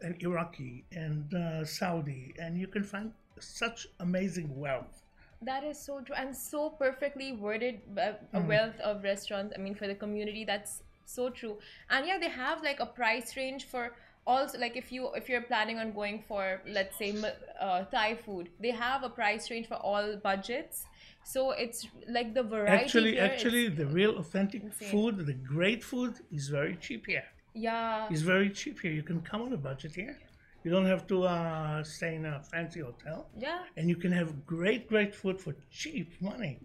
and 0.00 0.20
Iraqi, 0.22 0.84
and 0.92 1.32
uh, 1.34 1.64
Saudi, 1.64 2.34
and 2.38 2.58
you 2.58 2.66
can 2.66 2.82
find 2.82 3.12
such 3.38 3.86
amazing 4.00 4.48
wealth. 4.56 5.04
That 5.42 5.62
is 5.64 5.78
so 5.78 6.00
true 6.00 6.14
and 6.16 6.36
so 6.36 6.70
perfectly 6.70 7.32
worded. 7.32 7.80
uh, 7.96 8.12
A 8.32 8.40
Mm. 8.40 8.46
wealth 8.48 8.78
of 8.80 9.02
restaurants. 9.02 9.52
I 9.56 9.60
mean, 9.60 9.74
for 9.74 9.86
the 9.88 9.94
community, 9.94 10.44
that's 10.44 10.82
so 11.14 11.30
true. 11.30 11.56
And 11.90 12.06
yeah, 12.06 12.18
they 12.18 12.28
have 12.28 12.62
like 12.62 12.80
a 12.80 12.86
price 12.86 13.36
range 13.36 13.66
for 13.66 13.92
also 14.26 14.58
like 14.58 14.76
if 14.76 14.92
you 14.92 15.10
if 15.14 15.28
you're 15.28 15.42
planning 15.42 15.78
on 15.78 15.92
going 15.92 16.22
for 16.28 16.60
let's 16.66 16.96
say 16.96 17.14
uh, 17.60 17.84
Thai 17.84 18.16
food, 18.16 18.50
they 18.60 18.70
have 18.70 19.02
a 19.02 19.08
price 19.08 19.50
range 19.50 19.66
for 19.66 19.74
all 19.76 20.16
budgets. 20.16 20.86
So 21.24 21.52
it's 21.52 21.86
like 22.08 22.34
the 22.34 22.42
variety. 22.42 22.84
Actually, 22.84 23.12
here 23.12 23.24
actually, 23.24 23.68
the 23.68 23.86
real 23.86 24.18
authentic 24.18 24.62
insane. 24.62 24.90
food, 24.90 25.26
the 25.26 25.34
great 25.34 25.84
food, 25.84 26.14
is 26.32 26.48
very 26.48 26.76
cheap 26.76 27.06
here. 27.06 27.24
yeah, 27.54 28.08
It's 28.10 28.22
very 28.22 28.50
cheap 28.50 28.80
here. 28.80 28.92
You 28.92 29.04
can 29.04 29.20
come 29.20 29.42
on 29.42 29.52
a 29.52 29.56
budget 29.56 29.94
here. 29.94 30.18
You 30.64 30.70
don't 30.70 30.86
have 30.86 31.06
to 31.08 31.24
uh, 31.24 31.82
stay 31.84 32.14
in 32.16 32.24
a 32.24 32.40
fancy 32.40 32.80
hotel, 32.80 33.28
yeah, 33.36 33.62
and 33.76 33.88
you 33.88 33.96
can 33.96 34.12
have 34.12 34.46
great, 34.46 34.88
great 34.88 35.12
food 35.14 35.40
for 35.40 35.54
cheap 35.70 36.08
money. 36.20 36.58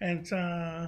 And 0.00 0.32
uh, 0.32 0.86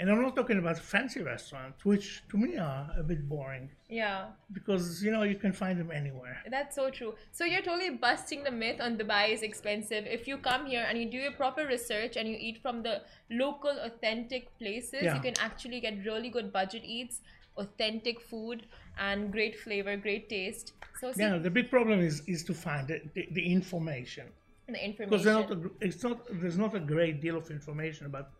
and 0.00 0.10
I'm 0.10 0.22
not 0.22 0.34
talking 0.34 0.58
about 0.58 0.78
fancy 0.78 1.20
restaurants, 1.20 1.84
which 1.84 2.22
to 2.30 2.38
me 2.38 2.56
are 2.56 2.90
a 2.98 3.02
bit 3.02 3.28
boring 3.28 3.68
yeah. 3.90 4.28
because 4.50 5.02
you 5.04 5.10
know 5.10 5.24
you 5.24 5.34
can 5.34 5.52
find 5.52 5.78
them 5.78 5.90
anywhere. 5.90 6.38
That's 6.50 6.74
so 6.74 6.88
true. 6.88 7.14
So 7.32 7.44
you're 7.44 7.60
totally 7.60 7.90
busting 7.90 8.42
the 8.42 8.50
myth 8.50 8.80
on 8.80 8.96
Dubai 8.96 9.28
is 9.34 9.42
expensive. 9.42 10.06
If 10.06 10.26
you 10.26 10.38
come 10.38 10.64
here 10.64 10.86
and 10.88 10.98
you 10.98 11.04
do 11.10 11.18
your 11.18 11.32
proper 11.32 11.66
research 11.66 12.16
and 12.16 12.26
you 12.26 12.36
eat 12.40 12.62
from 12.62 12.82
the 12.82 13.02
local 13.30 13.76
authentic 13.88 14.56
places, 14.58 15.02
Yeah. 15.02 15.16
you 15.16 15.20
can 15.20 15.34
actually 15.38 15.80
get 15.80 16.02
really 16.10 16.30
good 16.30 16.50
budget 16.50 16.82
eats, 16.82 17.20
authentic 17.58 18.22
food 18.22 18.66
and 18.98 19.30
great 19.30 19.60
flavor, 19.60 19.96
great 20.08 20.28
taste. 20.30 20.72
So 20.98 21.12
see 21.12 21.22
Yeah, 21.22 21.36
the 21.36 21.50
big 21.50 21.70
problem 21.70 22.00
is 22.00 22.22
is 22.26 22.42
to 22.44 22.54
find 22.54 22.88
the, 22.88 23.02
the, 23.14 23.28
the 23.38 23.44
information 23.58 24.26
the 24.66 24.94
because 24.98 25.24
not 25.24 25.50
a, 25.50 25.70
it's 25.80 26.02
not 26.02 26.18
there's 26.40 26.58
not 26.58 26.74
a 26.74 26.80
great 26.80 27.20
deal 27.20 27.36
of 27.36 27.50
information 27.50 28.06
about 28.06 28.30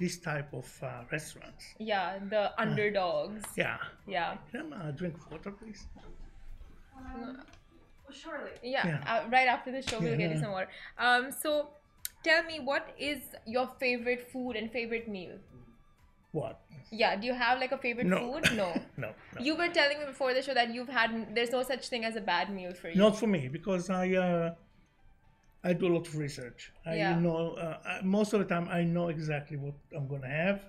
this 0.00 0.18
type 0.18 0.52
of 0.54 0.66
uh, 0.82 1.02
restaurants. 1.12 1.64
yeah, 1.78 2.18
the 2.28 2.50
underdogs. 2.60 3.42
Yeah. 3.56 3.76
Yeah. 4.08 4.38
Can 4.50 4.72
I 4.72 4.88
uh, 4.88 4.90
drink 4.92 5.14
water, 5.30 5.50
please? 5.52 5.86
Well, 6.96 7.36
surely. 8.12 8.50
Yeah. 8.62 8.86
Yeah. 8.86 9.04
Uh, 9.06 9.28
right 9.30 9.46
after 9.48 9.70
the 9.70 9.82
show, 9.82 10.00
we'll 10.00 10.16
get 10.16 10.30
you 10.30 10.40
some 10.40 10.52
water. 10.52 10.68
Um, 10.98 11.30
so 11.30 11.68
tell 12.24 12.42
me, 12.44 12.60
what 12.60 12.88
is 12.98 13.18
your 13.46 13.68
favorite 13.78 14.30
food 14.32 14.56
and 14.56 14.72
favorite 14.72 15.08
meal? 15.08 15.36
What? 16.32 16.60
Yeah, 16.90 17.16
do 17.16 17.26
you 17.26 17.34
have 17.34 17.58
like 17.60 17.72
a 17.72 17.78
favorite 17.78 18.06
No. 18.06 18.18
food? 18.32 18.56
No. 18.56 18.72
No, 18.96 19.08
no. 19.34 19.40
You 19.40 19.56
were 19.56 19.68
telling 19.68 19.98
me 19.98 20.06
before 20.06 20.32
the 20.34 20.42
show 20.42 20.54
that 20.54 20.72
you've 20.74 20.88
had 20.88 21.34
there's 21.34 21.50
no 21.50 21.62
such 21.62 21.88
thing 21.88 22.04
as 22.04 22.16
a 22.16 22.20
bad 22.20 22.52
meal 22.54 22.72
for 22.74 22.88
you. 22.88 22.96
Not 22.96 23.16
for 23.18 23.26
me 23.26 23.48
because 23.48 23.90
I 23.90 24.12
uh, 24.14 24.54
I 25.62 25.72
do 25.74 25.86
a 25.88 25.92
lot 25.96 26.06
of 26.06 26.16
research. 26.16 26.72
I 26.86 26.94
Yeah. 26.96 27.18
know 27.20 27.52
uh, 27.52 27.78
I, 27.84 28.00
most 28.02 28.32
of 28.32 28.40
the 28.40 28.46
time 28.54 28.68
I 28.68 28.82
know 28.82 29.08
exactly 29.08 29.56
what 29.56 29.74
I'm 29.96 30.08
going 30.08 30.22
to 30.22 30.28
have, 30.28 30.60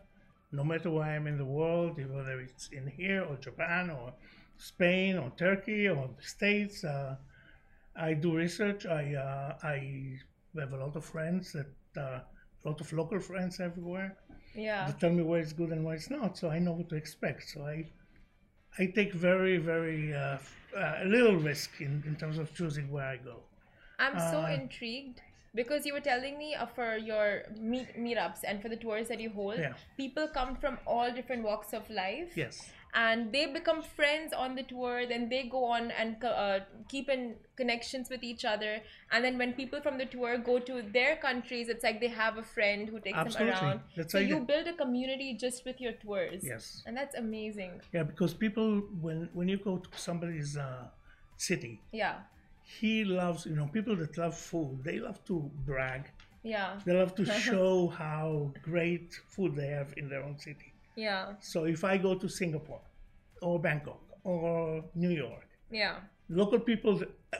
no 0.52 0.64
matter 0.64 0.90
where 0.92 1.06
I 1.06 1.16
am 1.16 1.28
in 1.28 1.38
the 1.38 1.46
world, 1.46 1.98
whether 1.98 2.40
it's 2.42 2.68
in 2.70 2.88
here 2.88 3.24
or 3.24 3.38
Japan 3.38 3.90
or 3.90 4.14
Spain 4.58 5.18
or 5.18 5.32
Turkey 5.38 5.88
or 5.88 6.10
the 6.18 6.24
States. 6.24 6.84
Uh, 6.84 7.16
I 7.96 8.14
do 8.14 8.36
research. 8.36 8.86
I 8.86 9.16
uh, 9.16 9.58
I 9.64 10.18
have 10.60 10.74
a 10.74 10.78
lot 10.78 10.96
of 10.96 11.06
friends 11.06 11.52
that 11.54 11.72
uh, 11.98 12.20
a 12.20 12.64
lot 12.70 12.80
of 12.82 12.92
local 12.94 13.20
friends 13.20 13.60
everywhere. 13.60 14.18
Yeah. 14.56 14.86
They 14.88 14.94
tell 15.00 15.12
me 15.12 15.24
where 15.24 15.40
it's 15.40 15.54
good 15.54 15.72
and 15.72 15.84
where 15.86 15.96
it's 15.96 16.10
not, 16.10 16.38
so 16.38 16.50
I 16.50 16.60
know 16.60 16.74
what 16.74 16.90
to 16.90 16.96
expect. 16.96 17.50
So 17.50 17.62
I 17.66 17.78
I 18.78 18.86
take 18.88 19.14
very 19.14 19.58
very 19.58 20.14
uh, 20.14 20.36
f- 20.36 20.56
uh, 20.78 21.04
little 21.06 21.38
risk 21.38 21.82
in, 21.82 22.04
in 22.06 22.16
terms 22.16 22.38
of 22.38 22.54
choosing 22.54 22.90
where 22.92 23.06
I 23.06 23.18
go. 23.18 23.44
I'm 24.04 24.18
so 24.34 24.40
Uh, 24.42 24.58
intrigued 24.60 25.22
because 25.62 25.86
you 25.88 25.94
were 25.98 26.06
telling 26.12 26.38
me 26.44 26.50
uh, 26.56 26.66
for 26.76 26.90
your 27.12 27.26
meet 27.72 27.90
meetups 28.06 28.44
and 28.52 28.62
for 28.62 28.70
the 28.76 28.80
tours 28.84 29.08
that 29.14 29.20
you 29.26 29.32
hold, 29.40 29.60
Yeah. 29.60 29.74
people 30.04 30.28
come 30.38 30.56
from 30.62 30.78
all 30.94 31.12
different 31.18 31.44
walks 31.50 31.74
of 31.80 31.90
life. 32.04 32.38
Yes. 32.44 32.62
And 33.02 33.32
they 33.34 33.42
become 33.56 33.82
friends 33.98 34.34
on 34.46 34.56
the 34.60 34.64
tour. 34.70 34.96
Then 35.12 35.28
they 35.34 35.44
go 35.52 35.60
on 35.76 35.92
and 35.92 36.16
co- 36.24 36.36
uh, 36.46 36.60
keep 36.94 37.08
in 37.16 37.22
connections 37.62 38.10
with 38.14 38.24
each 38.30 38.44
other. 38.54 38.72
And 39.12 39.24
then 39.28 39.38
when 39.42 39.54
people 39.60 39.80
from 39.86 39.98
the 40.02 40.08
tour 40.16 40.32
go 40.50 40.56
to 40.72 40.82
their 40.98 41.14
countries, 41.28 41.70
it's 41.76 41.86
like 41.90 42.02
they 42.02 42.10
have 42.24 42.38
a 42.38 42.44
friend 42.56 42.90
who 42.90 43.00
takes 43.06 43.18
Absolutely. 43.24 43.54
them 43.54 43.64
around. 43.70 43.80
That's 44.00 44.12
so 44.18 44.20
you 44.32 44.40
get- 44.40 44.48
build 44.52 44.68
a 44.74 44.76
community 44.84 45.30
just 45.46 45.64
with 45.70 45.80
your 45.86 45.94
tours. 46.04 46.44
Yes. 46.54 46.68
And 46.86 46.98
that's 47.04 47.16
amazing. 47.24 47.80
Yeah, 47.94 48.04
because 48.12 48.34
people 48.46 48.70
when 49.08 49.24
when 49.42 49.48
you 49.54 49.58
go 49.70 49.78
to 49.86 49.90
somebody's 50.10 50.58
uh, 50.58 50.84
city, 51.38 51.74
Yeah. 52.04 52.16
He 52.80 52.94
loves 53.06 53.46
you 53.46 53.56
know 53.60 53.68
people 53.78 53.96
that 54.02 54.18
love 54.18 54.36
food. 54.38 54.84
They 54.84 54.98
love 55.00 55.20
to 55.26 55.36
brag. 55.66 56.04
Yeah. 56.44 56.80
They 56.86 56.94
love 57.02 57.14
to 57.16 57.26
show 57.48 57.88
how 58.04 58.52
great 58.64 59.08
food 59.34 59.56
they 59.56 59.68
have 59.68 59.94
in 59.98 60.06
their 60.10 60.24
own 60.24 60.38
city. 60.48 60.70
Yeah. 60.96 61.34
So 61.40 61.66
if 61.66 61.84
I 61.84 61.98
go 61.98 62.16
to 62.24 62.28
Singapore, 62.28 62.82
or 63.42 63.60
Bangkok, 63.60 64.02
or 64.24 64.84
New 64.96 65.14
York, 65.26 65.48
Yeah. 65.82 65.96
local 66.30 66.60
people 66.60 66.94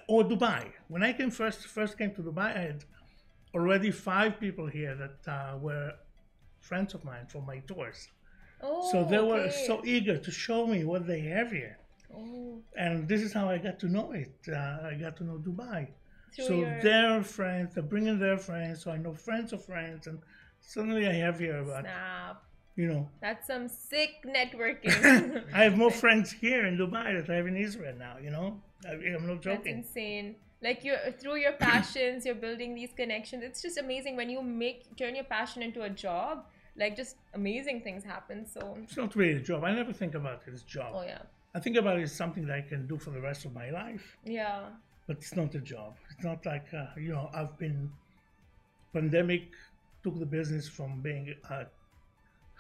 or 0.08 0.24
Dubai. 0.24 0.64
When 0.94 1.04
I 1.10 1.12
came 1.14 1.32
first 1.42 1.60
first 1.78 1.98
came 2.00 2.12
to 2.18 2.22
Dubai, 2.30 2.50
I 2.60 2.64
had 2.72 2.82
already 3.58 3.92
five 3.92 4.40
people 4.40 4.68
here 4.80 4.96
that 5.04 5.18
uh, 5.38 5.58
were 5.66 5.90
friends 6.70 6.94
of 6.94 7.02
mine 7.04 7.26
from 7.34 7.44
my 7.46 7.60
tours. 7.70 8.00
Oh. 8.64 8.88
so 8.92 8.98
they 9.12 9.18
were 9.32 9.50
so 9.68 9.76
eager 9.96 10.18
to 10.26 10.32
show 10.46 10.62
me 10.74 10.80
what 10.92 11.08
they 11.12 11.22
have 11.22 11.50
here, 11.52 11.76
Oh. 12.16 12.62
and 12.78 13.08
this 13.08 13.22
is 13.22 13.32
how 13.34 13.50
I 13.50 13.58
got 13.58 13.80
to 13.80 13.88
know 13.88 14.12
it. 14.12 14.34
Uh, 14.48 14.90
I 14.92 14.94
got 15.00 15.16
to 15.18 15.24
know 15.24 15.38
Dubai. 15.38 15.88
Through 16.36 16.46
so 16.46 16.54
your- 16.56 16.82
their 16.82 17.24
friends, 17.24 17.74
they're 17.74 17.84
bringing 17.84 18.18
their 18.20 18.38
friends, 18.38 18.84
so 18.84 18.92
I 18.92 18.98
know 18.98 19.14
friends 19.14 19.52
of 19.54 19.64
friends, 19.66 20.08
and 20.08 20.20
suddenly 20.62 21.08
I 21.08 21.14
have 21.26 21.40
here 21.40 21.58
about 21.60 21.84
Snap. 21.84 22.44
you 22.76 22.88
know. 22.88 23.10
That's 23.22 23.46
some 23.48 23.68
sick 23.68 24.12
networking. 24.26 25.44
I 25.54 25.64
have 25.64 25.78
more 25.78 25.92
friends 25.92 26.32
here 26.32 26.66
in 26.66 26.78
Dubai 26.78 27.08
that 27.18 27.30
I 27.32 27.36
have 27.40 27.48
in 27.48 27.58
Israel 27.58 27.96
now. 27.98 28.16
You 28.24 28.32
know, 28.32 28.62
I, 28.88 28.92
I'm 28.94 29.28
not 29.28 29.42
joking. 29.42 29.76
That's 29.76 29.88
insane. 29.88 30.36
Like 30.64 30.84
you're 30.86 31.00
through 31.20 31.38
your 31.38 31.54
passions, 31.54 32.26
you're 32.26 32.36
building 32.48 32.76
these 32.76 32.92
connections. 32.96 33.42
It's 33.44 33.62
just 33.62 33.78
amazing 33.80 34.16
when 34.16 34.30
you 34.30 34.42
make 34.44 34.96
turn 34.96 35.16
your 35.16 35.24
passion 35.26 35.62
into 35.64 35.82
a 35.82 35.90
job. 35.90 36.46
Like 36.78 36.96
just 36.96 37.18
amazing 37.34 37.82
things 37.82 38.04
happen. 38.04 38.46
So 38.46 38.78
It's 38.84 38.96
not 38.96 39.16
really 39.16 39.38
a 39.38 39.42
job. 39.42 39.64
I 39.64 39.74
never 39.74 39.92
think 39.92 40.14
about 40.16 40.44
it 40.48 40.54
as 40.54 40.62
a 40.62 40.66
job. 40.78 40.92
oh 40.96 41.02
yeah, 41.02 41.24
I 41.54 41.60
think 41.60 41.76
about 41.78 42.00
it 42.00 42.04
as 42.04 42.12
something 42.14 42.46
that 42.48 42.56
I 42.58 42.62
can 42.62 42.88
do 42.88 42.98
for 42.98 43.10
the 43.12 43.20
rest 43.22 43.46
of 43.46 43.54
my 43.54 43.70
life, 43.72 44.18
yeah, 44.26 44.70
but 45.08 45.18
it's 45.18 45.36
not 45.36 45.54
a 45.56 45.60
job. 45.60 45.96
It's 46.10 46.24
not 46.24 46.46
like, 46.46 46.66
uh, 46.74 46.86
you 46.98 47.10
know, 47.12 47.30
I've 47.34 47.58
been, 47.58 47.92
pandemic 48.94 49.50
took 50.04 50.18
the 50.20 50.26
business 50.26 50.68
from 50.68 51.02
being 51.02 51.36
uh, 51.50 51.66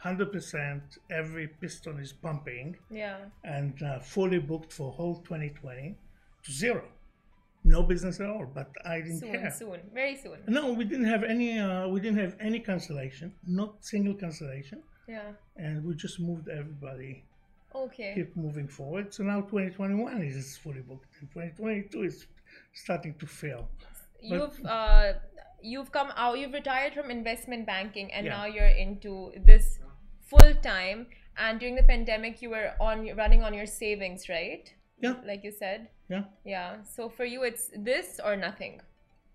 100% 0.04 0.82
every 1.12 1.48
piston 1.48 2.00
is 2.00 2.12
pumping 2.12 2.76
yeah. 2.90 3.18
and 3.44 3.82
uh, 3.84 4.00
fully 4.00 4.40
booked 4.40 4.74
for 4.74 4.92
whole 4.92 5.16
2020 5.18 5.96
to 6.44 6.52
zero. 6.52 6.84
No 7.64 7.84
business 7.84 8.20
at 8.20 8.28
all, 8.28 8.48
but 8.54 8.72
I 8.86 8.98
didn't 9.02 9.20
Soon, 9.20 9.32
care. 9.34 9.52
soon, 9.52 9.80
very 9.94 10.16
soon. 10.18 10.40
No, 10.48 10.74
we 10.74 10.84
didn't 10.84 11.06
have 11.06 11.24
any. 11.24 11.60
Uh, 11.60 11.88
we 11.88 12.00
didn't 12.00 12.18
have 12.18 12.36
any 12.40 12.60
cancellation, 12.60 13.34
not 13.46 13.86
single 13.86 14.16
cancellation, 14.16 14.82
Yeah. 15.08 15.34
and 15.58 15.86
we 15.86 15.94
just 15.94 16.20
moved 16.20 16.50
everybody 16.50 17.24
Okay. 17.76 18.14
keep 18.16 18.36
moving 18.36 18.68
forward. 18.68 19.14
So 19.14 19.24
now 19.24 19.42
2021 19.42 20.22
is 20.24 20.58
fully 20.58 20.82
booked, 20.82 21.08
and 21.20 21.30
2022 21.32 22.04
is 22.04 22.28
starting 22.74 23.14
to 23.20 23.26
fail. 23.26 23.70
You've 24.22 24.60
uh, 24.66 25.14
you've 25.62 25.92
come 25.92 26.12
out. 26.16 26.38
You've 26.40 26.54
retired 26.54 26.94
from 26.94 27.10
investment 27.12 27.66
banking, 27.66 28.12
and 28.14 28.26
Yeah. 28.26 28.38
now 28.38 28.46
you're 28.46 28.66
into 28.86 29.32
this 29.46 29.80
full 30.30 30.54
time. 30.62 31.08
And 31.38 31.60
during 31.60 31.76
the 31.76 31.84
pandemic, 31.84 32.42
you 32.42 32.50
were 32.50 32.74
on 32.80 33.08
running 33.16 33.42
on 33.44 33.54
your 33.54 33.66
savings, 33.66 34.28
right? 34.30 34.72
Yeah. 35.00 35.16
Like 35.26 35.44
you 35.44 35.52
said. 35.52 35.90
Yeah, 36.10 36.24
Yeah. 36.44 36.84
So 36.84 37.10
for 37.10 37.24
you, 37.26 37.44
it's 37.44 37.72
this 37.76 38.20
or 38.24 38.36
nothing. 38.36 38.82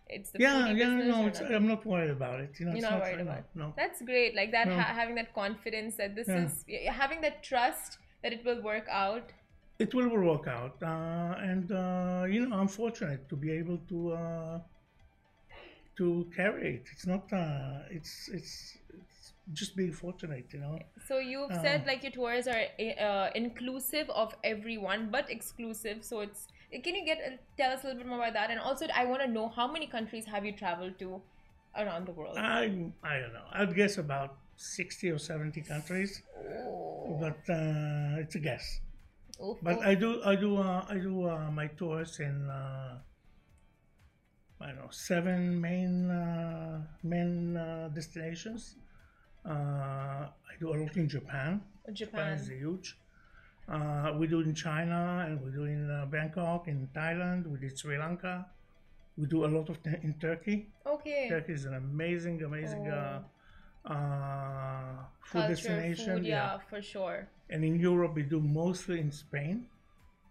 It's 0.09 0.31
the 0.31 0.39
yeah, 0.39 0.69
yeah. 0.71 0.91
No, 1.13 1.27
it's. 1.27 1.41
I'm 1.41 1.67
not 1.67 1.85
worried 1.85 2.11
about 2.11 2.39
it. 2.41 2.51
You 2.61 2.67
know, 2.67 2.73
You're 2.73 2.79
it's 2.85 2.91
not 2.91 3.01
worried 3.01 3.21
about 3.21 3.39
it. 3.39 3.45
No, 3.57 3.73
That's 3.77 4.03
great. 4.03 4.37
Like 4.37 4.53
that, 4.53 4.69
No. 4.69 4.77
ha- 4.77 4.95
having 4.95 5.17
that 5.17 5.35
confidence 5.35 5.97
that 5.97 6.15
this 6.15 6.29
Yeah. 6.29 6.45
is 6.45 6.65
having 7.03 7.23
that 7.23 7.43
trust 7.43 7.99
that 8.27 8.33
it 8.39 8.45
will 8.45 8.63
work 8.63 8.89
out. 8.91 9.33
it 9.79 9.95
will 9.95 10.09
work 10.19 10.47
out, 10.49 10.83
uh, 10.83 11.35
and 11.51 11.71
uh, 11.73 12.25
you 12.29 12.47
know, 12.47 12.57
I'm 12.57 12.69
fortunate 12.69 13.29
to 13.29 13.37
be 13.37 13.53
able 13.53 13.79
to 13.89 14.13
uh, 14.13 14.61
to 15.97 16.27
carry 16.37 16.77
it. 16.77 16.89
It's 16.93 17.07
not. 17.07 17.33
Uh, 17.33 17.81
it's 17.91 18.29
it's 18.29 18.77
it's 18.99 19.33
just 19.53 19.77
being 19.77 19.93
fortunate, 19.93 20.47
you 20.53 20.61
know. 20.61 20.79
So 21.09 21.19
you've 21.19 21.57
Uh, 21.57 21.63
said 21.63 21.87
like 21.87 22.03
your 22.03 22.13
tours 22.13 22.47
are 22.49 22.65
uh, 23.09 23.31
inclusive 23.35 24.11
of 24.11 24.35
everyone, 24.45 25.09
but 25.11 25.31
exclusive. 25.31 26.05
So 26.05 26.21
it's 26.21 26.47
can 26.85 26.95
you 26.95 27.05
get 27.05 27.19
tell 27.57 27.73
us 27.73 27.85
a 27.85 27.87
little 27.89 28.01
bit 28.03 28.09
more 28.09 28.19
about 28.19 28.35
that? 28.35 28.51
And 28.51 28.61
also, 28.61 28.87
I 28.95 29.05
want 29.07 29.23
to 29.23 29.29
know 29.29 29.49
how 29.49 29.67
many 29.71 29.87
countries 29.87 30.27
have 30.27 30.45
you 30.45 30.53
traveled 30.53 30.99
to 31.01 31.23
around 31.77 32.07
the 32.07 32.13
world? 32.13 32.37
I 32.37 32.65
I 33.03 33.15
don't 33.21 33.33
know. 33.39 33.47
I'd 33.53 33.75
guess 33.75 33.99
about 33.99 34.37
sixty 34.57 35.11
or 35.11 35.19
seventy 35.19 35.63
countries, 35.63 36.23
oh, 36.39 36.66
but 37.21 37.39
uh, 37.53 38.21
it's 38.23 38.35
a 38.35 38.39
guess. 38.41 38.81
Oof, 39.43 39.59
But 39.63 39.79
oof. 39.79 39.87
I 39.87 39.95
do 39.95 40.23
I 40.25 40.35
do 40.37 40.57
uh, 40.59 40.85
I 40.89 40.97
do 40.99 41.29
uh, 41.29 41.51
my 41.51 41.67
tours 41.69 42.21
in 42.21 42.49
uh, 42.51 42.99
I 44.61 44.67
don't 44.69 44.77
know 44.77 44.91
seven 44.91 45.61
main 45.61 46.11
uh, 46.11 46.83
main 47.03 47.57
uh, 47.57 47.89
destinations. 47.95 48.77
Uh, 49.45 49.53
I 50.51 50.53
do 50.61 50.73
a 50.75 50.77
lot 50.77 50.97
in 50.97 51.09
Japan. 51.09 51.63
Japan 51.93 51.95
Japan. 51.95 52.33
is 52.39 52.49
huge. 52.49 52.99
Uh, 53.69 54.15
we 54.19 54.27
do 54.27 54.41
in 54.41 54.55
China 54.55 55.25
and 55.27 55.43
we 55.43 55.51
do 55.51 55.65
in 55.65 55.91
uh, 55.91 56.07
Bangkok, 56.07 56.69
in 56.69 56.89
Thailand. 56.95 57.47
We 57.47 57.59
did 57.59 57.79
Sri 57.79 57.99
Lanka. 57.99 58.47
We 59.17 59.27
do 59.27 59.45
a 59.45 59.51
lot 59.57 59.69
of 59.69 59.83
th- 59.83 60.01
in 60.03 60.15
Turkey. 60.15 60.69
Okay. 60.87 61.29
Turkey 61.29 61.53
is 61.53 61.65
an 61.65 61.75
amazing, 61.75 62.43
amazing 62.43 62.87
uh, 62.89 63.23
uh, 63.87 63.95
food 65.21 65.33
Culture, 65.33 65.49
destination. 65.55 66.17
food, 66.19 66.27
yeah, 66.27 66.59
for 66.71 66.83
sure. 66.83 67.29
And 67.51 67.65
in 67.65 67.79
Europe, 67.79 68.15
we 68.15 68.23
do 68.23 68.41
mostly 68.41 69.01
in 69.01 69.11
Spain, 69.13 69.67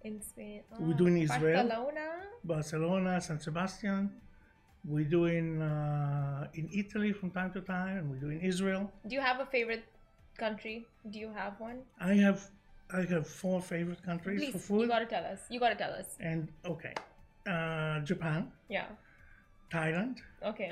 In 0.03 0.21
Spain. 0.21 0.61
We 0.79 0.93
Ah, 0.93 0.97
do 1.01 1.05
in 1.07 1.17
Israel. 1.17 1.63
Barcelona. 1.67 2.07
Barcelona, 2.43 3.21
San 3.27 3.39
Sebastian. 3.39 4.03
We 4.95 5.03
do 5.03 5.25
in 5.25 5.47
uh, 5.61 6.47
in 6.59 6.69
Italy 6.81 7.11
from 7.19 7.31
time 7.31 7.51
to 7.57 7.61
time, 7.61 7.95
and 7.99 8.05
we 8.11 8.17
do 8.25 8.29
in 8.29 8.39
Israel. 8.51 8.83
Do 9.07 9.13
you 9.17 9.21
have 9.29 9.39
a 9.39 9.47
favorite 9.55 9.85
country? 10.37 10.85
Do 11.09 11.17
you 11.25 11.31
have 11.41 11.53
one? 11.69 11.77
I 11.99 12.13
have 12.25 12.39
I 12.99 13.01
have 13.13 13.25
four 13.41 13.57
favorite 13.73 14.03
countries 14.09 14.41
for 14.53 14.59
food. 14.67 14.81
you 14.83 14.87
gotta 14.95 15.09
tell 15.15 15.25
us. 15.33 15.39
You 15.49 15.59
gotta 15.65 15.79
tell 15.83 15.93
us. 16.01 16.09
and 16.19 16.39
okay, 16.73 16.93
uh, 17.53 17.95
Japan, 18.11 18.41
Yeah. 18.77 18.85
Thailand, 19.73 20.15
Okay. 20.51 20.71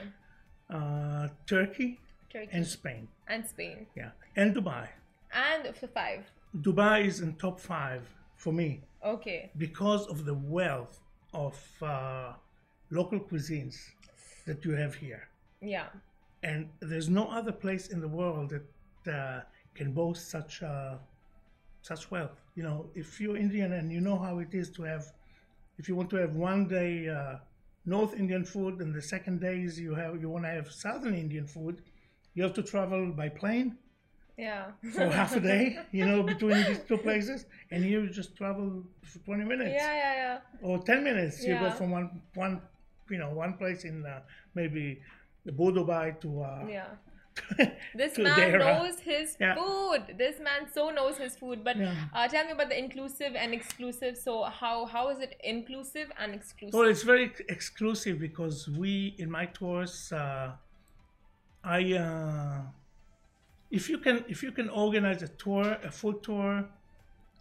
uh, 0.70 1.26
Turkey, 1.48 2.00
Turkey 2.34 2.50
and 2.52 2.66
Spain. 2.66 3.08
and 3.28 3.46
Spain 3.46 3.86
Yeah, 3.96 4.12
and 4.36 4.56
Dubai. 4.56 4.88
and 5.32 5.64
five. 5.94 6.24
Dubai 6.68 7.06
is 7.06 7.22
in 7.22 7.36
top 7.36 7.60
five 7.60 8.04
for 8.44 8.52
me 8.54 8.82
Okay. 9.16 9.52
because 9.58 10.04
of 10.08 10.26
the 10.26 10.34
wealth 10.58 11.00
of 11.34 11.56
uh, 11.82 12.34
local 12.92 13.20
cuisines 13.20 13.76
that 14.48 14.60
you 14.66 14.72
have 14.84 14.94
here. 14.96 15.24
Yeah. 15.62 15.88
and 16.52 16.62
there's 16.82 17.10
no 17.22 17.26
other 17.40 17.54
place 17.66 17.86
in 17.94 18.00
the 18.06 18.12
world 18.20 18.48
that 18.56 18.68
uh, 19.20 19.42
can 19.78 19.90
boast 20.00 20.24
such 20.36 20.54
uh, 20.62 20.96
such 21.90 22.04
wealth. 22.12 22.38
You 22.58 22.64
know, 22.68 22.78
if 23.02 23.08
you're 23.22 23.38
Indian 23.48 23.70
and 23.80 23.86
you 23.96 24.02
know 24.08 24.18
how 24.26 24.34
it 24.46 24.52
is 24.62 24.68
to 24.78 24.82
have, 24.92 25.04
if 25.80 25.84
you 25.88 25.96
want 26.00 26.10
to 26.16 26.18
have 26.24 26.34
one 26.36 26.62
day 26.80 26.94
uh, 27.18 27.36
North 27.96 28.14
Indian 28.24 28.44
food 28.54 28.74
and 28.84 28.94
the 29.00 29.02
second 29.16 29.38
days 29.50 29.72
you 29.86 29.94
have 30.02 30.12
you 30.24 30.30
want 30.36 30.44
to 30.50 30.52
have 30.58 30.68
Southern 30.86 31.16
Indian 31.26 31.48
food, 31.56 31.76
you 32.34 32.44
have 32.44 32.54
to 32.54 32.64
travel 32.64 33.12
by 33.12 33.30
plane 33.30 33.78
Yeah. 34.38 34.72
for 34.96 35.08
half 35.20 35.36
a 35.36 35.40
day. 35.40 35.78
You 35.92 36.06
know, 36.06 36.24
between 36.24 36.58
these 36.70 36.80
two 36.90 36.98
places, 36.98 37.46
and 37.72 37.84
you 37.86 38.10
just 38.10 38.36
travel 38.36 38.84
for 39.04 39.20
20 39.20 39.44
minutes 39.46 39.76
yeah, 39.76 39.94
yeah, 40.04 40.14
yeah. 40.24 40.68
or 40.68 40.80
10 40.80 41.04
minutes. 41.04 41.44
You 41.46 41.56
go 41.60 41.70
from 41.72 41.92
one 41.92 42.22
one 42.36 42.62
you 43.10 43.18
know 43.22 43.32
one 43.32 43.54
place 43.62 43.84
in 43.84 44.06
uh, 44.06 44.22
maybe 44.56 45.00
the 45.46 45.52
Dubai 45.52 46.20
to 46.22 46.42
uh, 46.42 46.66
Yeah. 46.68 46.88
This 47.96 48.18
man 48.18 48.60
knows 48.60 49.00
his 49.00 49.36
Yeah. 49.40 49.56
food. 49.56 50.18
This 50.18 50.40
man 50.40 50.62
so 50.72 50.90
knows 50.98 51.18
his 51.18 51.36
food. 51.36 51.64
But 51.64 51.78
Yeah. 51.78 51.94
uh, 52.14 52.28
tell 52.28 52.46
me 52.46 52.52
about 52.58 52.70
the 52.70 52.78
inclusive 52.86 53.34
and 53.36 53.54
exclusive. 53.54 54.18
So 54.18 54.44
how 54.44 54.86
how 54.86 55.10
is 55.14 55.20
it 55.20 55.34
inclusive 55.44 56.08
and 56.22 56.34
exclusive? 56.40 56.74
Well, 56.80 56.90
it's 56.90 57.04
very 57.04 57.28
exclusive 57.50 58.20
because 58.20 58.58
we, 58.82 59.16
in 59.24 59.30
my 59.32 59.46
tours, 59.48 60.12
uh, 60.12 60.52
I, 61.64 61.94
uh, 61.94 62.62
if 63.72 63.90
you 63.90 63.98
can, 63.98 64.26
if 64.28 64.44
you 64.44 64.52
can 64.52 64.70
organize 64.70 65.22
a 65.24 65.30
tour, 65.30 65.78
a 65.84 65.92
food 65.92 66.22
tour, 66.24 66.66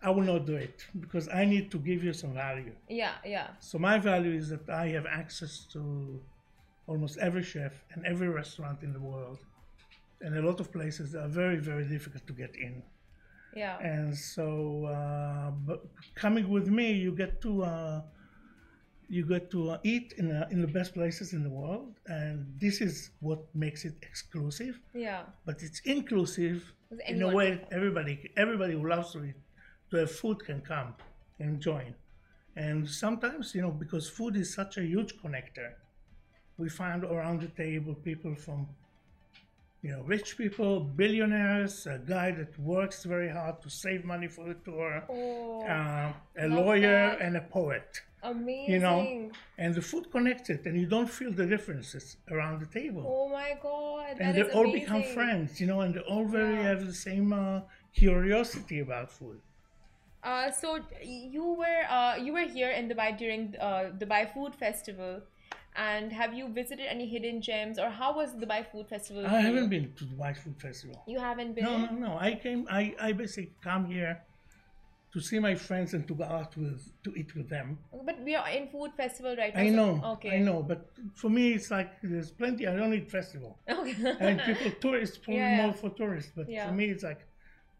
I 0.03 0.11
will 0.11 0.23
not 0.23 0.47
do 0.47 0.57
it 0.57 0.87
because 1.01 1.29
I 1.29 1.45
need 1.45 1.71
to 1.71 1.79
give 1.79 2.03
you 2.03 2.13
some 2.13 2.35
value. 2.35 2.75
yeah, 2.89 3.15
yeah. 3.25 3.49
So 3.61 3.79
my 3.79 3.99
value 3.99 4.33
is 4.33 4.49
that 4.51 4.69
I 4.69 4.89
have 4.89 5.07
access 5.07 5.67
to 5.73 6.21
almost 6.87 7.19
every 7.19 7.43
chef 7.43 7.73
and 7.93 8.05
every 8.05 8.29
restaurant 8.29 8.83
in 8.83 8.93
the 8.93 9.01
world, 9.01 9.39
and 10.21 10.37
a 10.37 10.43
lot 10.43 10.59
of 10.61 10.73
places 10.73 11.13
that 11.13 11.23
are 11.25 11.29
very, 11.29 11.59
very 11.59 11.85
difficult 11.85 12.27
to 12.27 12.33
get 12.33 12.55
in. 12.57 12.83
Yeah. 13.55 13.77
and 13.81 14.17
so 14.17 14.87
uh, 14.87 15.51
but 15.51 15.85
coming 16.15 16.49
with 16.49 16.69
me 16.69 16.93
you 16.93 17.13
get 17.13 17.43
to 17.43 17.65
uh, 17.65 18.01
you 19.13 19.27
get 19.27 19.51
to 19.51 19.61
uh, 19.73 19.79
eat 19.83 20.15
in, 20.17 20.27
uh, 20.33 20.49
in 20.51 20.63
the 20.63 20.73
best 20.79 20.95
places 20.95 21.35
in 21.35 21.43
the 21.43 21.55
world 21.63 22.01
and 22.07 22.47
this 22.59 22.81
is 22.81 23.11
what 23.21 23.41
makes 23.55 23.85
it 23.85 23.95
exclusive. 24.03 24.81
Yeah. 24.95 25.23
but 25.45 25.63
it's 25.63 25.81
inclusive 25.81 26.73
in 27.07 27.21
a 27.23 27.31
way 27.39 27.49
everybody 27.71 28.15
everybody 28.37 28.73
who 28.79 28.85
loves 28.95 29.13
to 29.13 29.25
eat 29.29 29.41
to 29.91 29.97
have 29.99 30.11
food 30.11 30.39
can 30.49 30.61
come 30.61 30.95
and 31.39 31.61
join. 31.61 31.95
And 32.57 32.89
sometimes 32.89 33.55
you 33.55 33.63
know 33.65 33.75
because 33.85 34.09
food 34.19 34.35
is 34.43 34.49
such 34.61 34.79
a 34.79 34.85
huge 34.95 35.13
connector 35.23 35.71
we 36.57 36.69
find 36.69 37.05
around 37.05 37.41
the 37.41 37.49
table 37.65 37.95
people 37.95 38.35
from 38.35 38.69
you 39.83 39.91
know 39.93 40.03
rich 40.15 40.31
people 40.39 40.73
billionaires 41.01 41.87
a 41.87 41.99
guy 42.15 42.31
that 42.31 42.53
works 42.59 42.99
very 43.05 43.29
hard 43.39 43.57
to 43.65 43.69
save 43.69 44.05
money 44.05 44.29
for 44.29 44.45
the 44.51 44.55
tour 44.67 44.93
Oh, 45.11 45.63
uh, 45.75 46.13
a 46.45 46.47
lawyer 46.61 47.01
that. 47.11 47.21
and 47.25 47.37
a 47.37 47.45
poet 47.59 47.89
amazing. 48.23 48.73
you 48.75 48.79
know 48.87 49.01
and 49.59 49.75
the 49.75 49.83
food 49.91 50.05
connects 50.13 50.49
it 50.51 50.63
and 50.67 50.75
you 50.81 50.87
don't 50.87 51.11
feel 51.19 51.33
the 51.33 51.47
differences 51.55 52.17
around 52.31 52.57
the 52.65 52.71
table 52.81 53.05
Oh 53.07 53.29
my 53.29 53.51
god. 53.63 54.17
and 54.21 54.35
they 54.37 54.45
all 54.57 54.71
become 54.81 55.03
friends 55.03 55.61
you 55.61 55.67
know 55.67 55.81
and 55.85 55.95
they 55.95 56.05
all 56.13 56.27
very 56.27 56.57
have 56.69 56.81
the 56.87 56.95
same 57.09 57.29
uh, 57.33 57.61
curiosity 58.03 58.79
about 58.87 59.09
food 59.21 59.41
Uh, 60.33 60.49
so 60.63 60.69
you 61.35 61.47
were 61.63 61.83
uh, 61.99 62.15
you 62.25 62.33
were 62.37 62.49
here 62.59 62.71
in 62.79 62.85
Dubai 62.91 63.09
during 63.23 63.43
uh, 63.69 63.91
Dubai 64.03 64.23
Food 64.35 64.53
Festival, 64.65 65.13
and 65.77 66.13
have 66.13 66.35
you 66.35 66.49
visited 66.49 66.87
any 66.87 67.07
hidden 67.09 67.41
gems 67.41 67.79
or 67.79 67.89
how 67.89 68.15
was 68.15 68.35
the 68.37 68.45
Dubai 68.47 68.65
Food 68.71 68.89
Festival? 68.89 69.27
i 69.27 69.41
haven't 69.41 69.69
been 69.71 69.93
to 69.99 70.05
the 70.05 70.15
white 70.17 70.37
food 70.37 70.57
festival 70.61 71.03
You 71.07 71.19
haven't 71.19 71.55
been. 71.55 71.65
no 71.65 71.79
no 71.79 71.91
no 72.07 72.19
i 72.19 72.35
came 72.35 72.67
i 72.71 72.95
i 73.01 73.13
basically 73.13 73.53
come 73.63 73.87
here 73.87 74.15
to 75.15 75.21
see 75.21 75.39
my 75.39 75.55
friends 75.55 75.93
and 75.95 76.07
to 76.09 76.15
go 76.15 76.25
out 76.25 76.57
with 76.57 76.81
to 77.05 77.11
eat 77.21 77.35
with 77.37 77.49
them 77.49 77.79
But 78.09 78.19
we 78.29 78.35
are 78.35 78.49
in 78.49 78.69
food 78.69 78.93
festival 79.03 79.35
right 79.43 79.55
now. 79.55 79.63
i 79.63 79.69
so- 79.71 79.77
know 79.81 79.93
Okay. 80.15 80.31
i 80.37 80.39
know 80.49 80.59
but 80.63 80.81
for 81.21 81.31
me 81.39 81.45
it's 81.57 81.71
like 81.77 81.91
there's 82.03 82.31
plenty 82.41 82.63
i 82.67 82.75
don't 82.79 82.91
need 82.97 83.11
festival 83.19 83.59
Okay. 83.79 83.95
Mean, 84.27 84.39
people, 84.49 84.71
tourists, 84.85 85.17
probably 85.25 85.43
yeah. 85.53 85.61
more 85.63 85.73
for 85.81 85.91
tourists, 86.01 86.33
but 86.39 86.47
Yeah. 86.49 86.67
for 86.67 86.73
me, 86.81 86.85
it's 86.95 87.05
like 87.11 87.23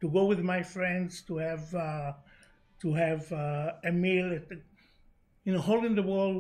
to 0.03 0.07
go 0.17 0.23
with 0.33 0.41
my 0.55 0.61
friends 0.75 1.13
to 1.29 1.33
have 1.49 1.65
uh, 1.89 2.13
to 2.83 2.89
have 3.05 3.23
uh, 3.33 3.91
a 3.91 3.93
meal 4.05 4.29
at 4.39 4.45
the, 4.51 4.57
you 5.45 5.53
know, 5.55 5.61
hole 5.69 5.85
in 5.91 5.95
the 6.01 6.07
wall 6.13 6.35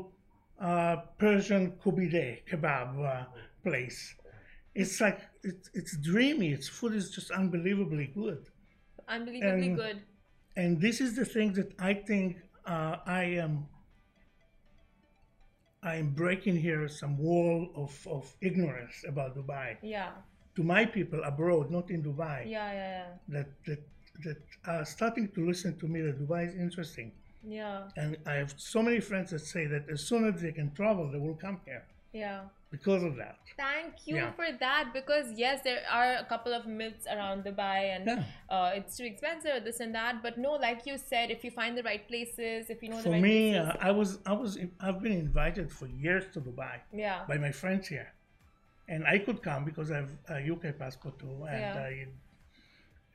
uh, 0.61 0.97
Persian 1.19 1.73
kubide 1.85 2.39
kebab 2.49 2.89
uh, 3.05 3.25
place. 3.65 4.15
It's 4.75 5.01
like 5.01 5.21
it's 5.43 5.69
it's 5.75 5.97
dreamy. 5.99 6.49
Its 6.53 6.69
food 6.69 6.95
is 6.95 7.11
just 7.11 7.31
unbelievably 7.31 8.13
good, 8.15 8.47
Unbelievably 9.09 9.67
and- 9.69 9.77
good. 9.77 9.99
and 10.57 10.81
this 10.81 11.01
is 11.01 11.15
the 11.17 11.25
thing 11.25 11.53
that 11.55 11.71
I 11.79 11.93
think 11.95 12.37
uh, 12.67 12.97
I 13.07 13.25
am. 13.45 13.67
I 15.83 15.97
am 15.97 16.11
breaking 16.15 16.57
here 16.57 16.87
some 16.87 17.19
wall 17.19 17.69
of, 17.75 17.91
of 18.09 18.33
ignorance 18.41 19.05
about 19.09 19.37
Dubai 19.37 19.77
Yeah. 19.83 20.11
to 20.55 20.63
my 20.63 20.87
people 20.87 21.21
abroad, 21.25 21.73
not 21.73 21.91
in 21.91 22.05
Dubai, 22.05 22.47
Yeah. 22.47 22.73
Yeah. 22.73 23.07
that 23.35 23.49
that 23.67 23.83
that 24.25 24.41
are 24.65 24.85
starting 24.85 25.27
to 25.35 25.41
listen 25.45 25.77
to 25.81 25.89
me 25.89 26.01
that 26.03 26.21
Dubai 26.23 26.47
is 26.47 26.55
interesting. 26.55 27.11
Yeah. 27.47 27.89
And 27.97 28.17
I 28.27 28.35
have 28.35 28.55
so 28.57 28.83
many 28.83 29.01
friends 29.01 29.31
that 29.31 29.41
say 29.41 29.67
that 29.67 29.89
as 29.91 30.01
soon 30.07 30.25
as 30.27 30.41
they 30.41 30.53
can 30.53 30.73
travel, 30.75 31.11
they 31.11 31.19
will 31.19 31.35
come 31.35 31.61
here 31.65 31.85
Yeah. 32.13 32.43
because 32.71 33.03
of 33.03 33.17
that. 33.17 33.37
Thank 33.57 34.07
you 34.07 34.17
Yeah. 34.17 34.33
for 34.33 34.49
that 34.67 34.93
because 34.93 35.27
yes, 35.45 35.63
there 35.63 35.83
are 35.91 36.15
a 36.15 36.25
couple 36.25 36.53
of 36.55 36.67
myths 36.67 37.07
around 37.15 37.45
Dubai 37.45 37.81
and 37.97 38.07
Yeah. 38.07 38.25
uh, 38.49 38.71
it's 38.79 38.97
too 38.97 39.05
expensive, 39.13 39.65
this 39.65 39.81
and 39.81 39.95
that. 39.95 40.23
But 40.23 40.39
no, 40.39 40.53
like 40.53 40.87
you 40.87 40.97
said, 40.99 41.31
if 41.31 41.43
you 41.45 41.51
find 41.51 41.77
the 41.77 41.83
right 41.83 42.07
places, 42.07 42.71
if 42.71 42.83
you 42.83 42.89
know 42.91 42.97
the 42.99 43.03
For 43.03 43.11
right 43.11 43.23
me, 43.23 43.53
places, 43.53 43.69
uh, 43.69 43.89
I 43.89 43.91
was 43.91 44.19
I 44.33 44.33
was 44.43 44.59
I've 44.81 45.01
been 45.03 45.19
invited 45.29 45.67
for 45.79 45.87
years 45.87 46.25
to 46.35 46.41
Dubai 46.41 46.77
yeah, 46.93 47.25
by 47.29 47.37
my 47.39 47.53
friends 47.63 47.89
here, 47.89 48.11
and 48.89 49.01
I 49.15 49.19
could 49.19 49.43
come 49.43 49.65
because 49.71 49.91
I 49.91 49.97
have 50.03 50.13
a 50.37 50.39
UK 50.55 50.65
passport 50.83 51.19
too, 51.19 51.37
and 51.57 51.61
Yeah. 51.61 51.89
I 51.91 51.93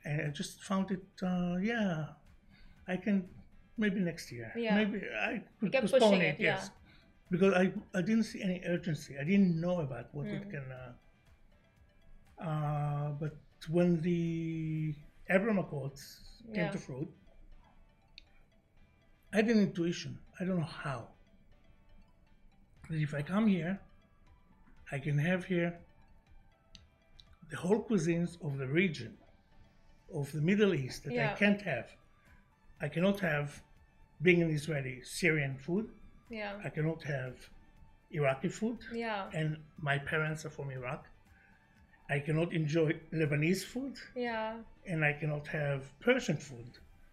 and 0.04 0.16
I 0.26 0.28
just 0.40 0.62
found 0.62 0.86
it. 0.96 1.04
Uh, 1.22 1.56
yeah, 1.60 2.08
I 2.86 2.96
can 2.96 3.28
maybe 3.78 4.00
next 4.00 4.30
year. 4.32 4.52
Yeah. 4.56 4.74
Maybe 4.74 5.00
I 5.30 5.42
could 5.60 5.72
kept 5.72 5.90
postpone 5.90 6.14
it. 6.20 6.34
it, 6.34 6.40
yeah. 6.40 6.56
Yes, 6.56 6.70
because 7.30 7.54
I, 7.54 7.72
I 7.94 8.02
didn't 8.02 8.24
see 8.24 8.42
any 8.42 8.60
urgency. 8.66 9.16
I 9.18 9.24
didn't 9.24 9.58
know 9.60 9.80
about 9.80 10.06
what 10.12 10.26
Hmm. 10.26 10.34
it 10.34 10.50
can. 10.50 10.64
Uh, 10.72 12.42
uh, 12.48 13.10
but 13.20 13.34
when 13.68 14.00
the 14.02 14.94
Abraham 15.30 15.58
Accords 15.58 16.20
came 16.54 16.64
Yeah. 16.66 16.70
to 16.70 16.78
fruit, 16.78 17.08
I 19.32 19.36
had 19.36 19.48
an 19.48 19.60
intuition. 19.60 20.18
I 20.40 20.44
don't 20.44 20.58
know 20.58 20.64
how. 20.86 21.08
That 22.88 22.96
if 23.00 23.12
I 23.14 23.22
come 23.22 23.46
here, 23.46 23.78
I 24.90 24.98
can 24.98 25.18
have 25.18 25.44
here 25.44 25.78
the 27.50 27.56
whole 27.56 27.82
cuisines 27.82 28.42
of 28.44 28.56
the 28.58 28.66
region, 28.66 29.16
of 30.14 30.32
the 30.32 30.40
Middle 30.40 30.72
East 30.74 31.04
that 31.04 31.12
Yeah. 31.12 31.32
I 31.32 31.34
can't 31.34 31.60
have. 31.62 31.88
I 32.80 32.88
cannot 32.88 33.20
have, 33.20 33.62
being 34.22 34.42
an 34.42 34.50
Israeli, 34.50 35.00
Syrian 35.02 35.56
food. 35.56 35.88
Yeah. 36.30 36.52
I 36.64 36.68
cannot 36.68 37.02
have 37.04 37.34
Iraqi 38.10 38.48
food, 38.48 38.78
Yeah. 38.92 39.30
and 39.32 39.56
my 39.80 39.98
parents 39.98 40.44
are 40.46 40.50
from 40.50 40.70
Iraq. 40.70 41.06
I 42.10 42.18
cannot 42.20 42.52
enjoy 42.52 42.94
Lebanese 43.12 43.64
food, 43.64 43.94
Yeah. 44.14 44.56
and 44.86 45.04
I 45.04 45.12
cannot 45.12 45.46
have 45.48 45.80
Persian 46.00 46.38
food 46.38 46.70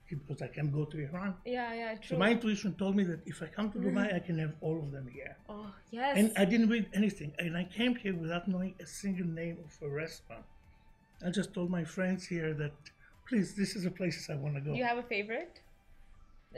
because 0.10 0.42
I 0.42 0.48
can 0.48 0.72
go 0.72 0.86
to 0.86 0.98
Iran. 1.08 1.36
Yeah. 1.46 1.74
Yeah. 1.74 1.96
true. 1.96 2.16
So 2.16 2.18
my 2.18 2.32
intuition 2.32 2.76
told 2.76 2.96
me 2.96 3.04
that 3.12 3.20
if 3.26 3.42
I 3.42 3.48
come 3.48 3.72
to 3.74 3.80
Dubai, 3.80 4.06
mm-hmm. 4.06 4.16
I 4.16 4.20
can 4.20 4.38
have 4.40 4.54
all 4.62 4.78
of 4.80 4.92
them 4.92 5.08
here. 5.18 5.36
oh 5.50 5.72
yes. 5.92 6.18
And 6.20 6.32
I 6.38 6.46
didn't 6.46 6.70
read 6.70 6.88
anything, 6.94 7.32
and 7.40 7.58
I 7.58 7.66
came 7.66 7.96
here 7.96 8.16
without 8.16 8.48
knowing 8.48 8.74
a 8.80 8.86
single 8.86 9.28
name 9.42 9.58
of 9.66 9.72
a 9.88 9.90
restaurant. 10.04 10.46
I 11.26 11.30
just 11.40 11.54
told 11.54 11.70
my 11.70 11.84
friends 11.84 12.22
here 12.28 12.54
that, 12.54 12.74
please, 13.28 13.56
this 13.56 13.76
is 13.76 13.84
the 13.84 13.92
places 13.92 14.30
I 14.30 14.36
want 14.36 14.56
to 14.56 14.62
go. 14.62 14.72
Do 14.72 14.78
you 14.78 14.84
have 14.94 14.98
a 14.98 15.04
favorite? 15.16 15.60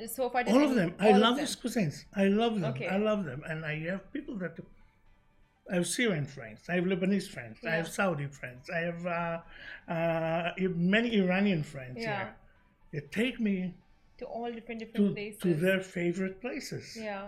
So 0.06 0.30
far, 0.30 0.44
all 0.48 0.64
of 0.64 0.76
them. 0.76 0.94
I 1.00 1.08
all 1.08 1.16
of 1.16 1.22
love 1.22 1.36
them. 1.38 1.46
these 1.46 1.56
cuisines. 1.56 2.06
I 2.16 2.26
love 2.26 2.60
them. 2.60 2.70
Okay. 2.72 2.88
I 2.88 2.98
love 2.98 3.26
them. 3.26 3.42
And 3.50 3.66
I 3.66 3.80
have 3.92 4.12
people 4.14 4.36
that 4.38 4.56
I 5.72 5.76
have 5.76 5.88
Syrian 5.88 6.26
friends. 6.26 6.62
I 6.70 6.76
have 6.76 6.86
Lebanese 6.86 7.28
friends. 7.28 7.58
I 7.66 7.72
have 7.72 7.88
Saudi 7.88 8.28
friends. 8.28 8.70
I 8.70 8.80
have 8.90 9.06
uh, 9.06 9.92
uh, 9.92 10.52
many 10.76 11.18
Iranian 11.18 11.64
friends 11.64 11.98
Yeah. 12.02 12.18
here. 12.18 12.36
They 12.94 13.02
take 13.22 13.40
me 13.40 13.74
to 14.20 14.26
all 14.26 14.52
different 14.52 14.80
different 14.80 15.08
to, 15.08 15.14
places. 15.14 15.42
to 15.42 15.54
their 15.56 15.82
favorite 15.82 16.40
places. 16.42 16.96
Yeah. 16.96 17.28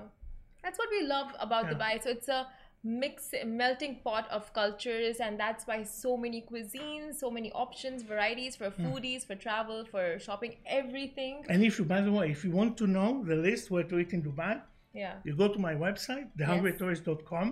That's 0.64 0.78
what 0.78 0.90
we 0.92 1.06
love 1.08 1.34
about 1.40 1.66
Yeah. 1.66 1.74
Dubai. 1.74 2.04
So 2.04 2.10
it's 2.10 2.28
a 2.28 2.48
mix, 2.84 3.32
melting 3.46 4.00
pot 4.04 4.26
of 4.32 4.54
cultures, 4.54 5.18
and 5.18 5.40
that's 5.40 5.68
why 5.68 5.84
so 5.84 6.16
many 6.16 6.42
cuisines, 6.50 7.16
so 7.16 7.30
many 7.30 7.52
options, 7.52 8.04
varieties 8.04 8.56
for 8.56 8.70
Hmm. 8.70 8.86
foodies, 8.86 9.26
for 9.28 9.36
travel, 9.36 9.86
for 9.86 10.18
shopping, 10.20 10.56
everything. 10.66 11.46
And 11.50 11.64
if 11.64 11.78
you, 11.80 11.86
by 11.86 12.02
the 12.02 12.12
way, 12.12 12.32
if 12.32 12.44
you 12.46 12.52
want 12.52 12.78
to 12.78 12.88
know 12.88 13.24
the 13.26 13.36
list 13.36 13.70
where 13.72 13.84
to 13.84 14.00
eat 14.00 14.14
in 14.14 14.24
Dubai, 14.24 14.62
Yeah, 14.94 15.18
you 15.24 15.36
go 15.36 15.48
to 15.56 15.60
my 15.60 15.76
website, 15.76 16.28
thehungrytourist.com. 16.40 17.48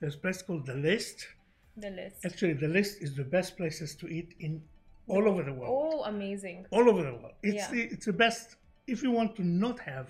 There's 0.00 0.14
a 0.14 0.18
place 0.18 0.40
called 0.42 0.64
The 0.66 0.74
List. 0.74 1.28
the 1.76 1.90
list. 1.90 2.24
Actually, 2.24 2.54
The 2.54 2.68
List 2.68 3.02
is 3.02 3.14
the 3.14 3.24
best 3.24 3.56
places 3.58 3.94
to 3.96 4.06
eat 4.08 4.34
in 4.40 4.62
all 5.08 5.24
over 5.28 5.42
the 5.42 5.52
world. 5.52 5.74
Oh, 5.78 6.04
amazing. 6.04 6.66
all 6.70 6.88
over 6.88 7.02
the 7.02 7.14
world. 7.20 7.34
It's 7.42 7.54
Yeah. 7.56 7.70
the 7.74 7.82
it's 7.94 8.06
the 8.06 8.12
best 8.24 8.56
if 8.86 9.02
you 9.02 9.10
want 9.10 9.36
to 9.36 9.42
not 9.44 9.78
have 9.80 10.06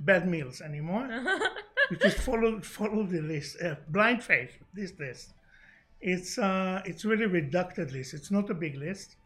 bad 0.00 0.22
meals 0.28 0.60
anymore. 0.60 1.06
you 1.90 1.96
just 1.96 2.18
follow 2.18 2.60
follow 2.60 3.04
the 3.04 3.20
list. 3.20 3.60
Uh, 3.62 3.74
blind 3.88 4.22
faith. 4.22 4.52
This 4.74 4.92
list. 4.98 5.32
It's 6.00 6.38
uh 6.38 6.82
it's 6.84 7.04
really 7.04 7.26
reducted 7.26 7.92
list. 7.92 8.14
It's 8.14 8.30
not 8.30 8.50
a 8.50 8.54
big 8.54 8.76
list. 8.76 9.16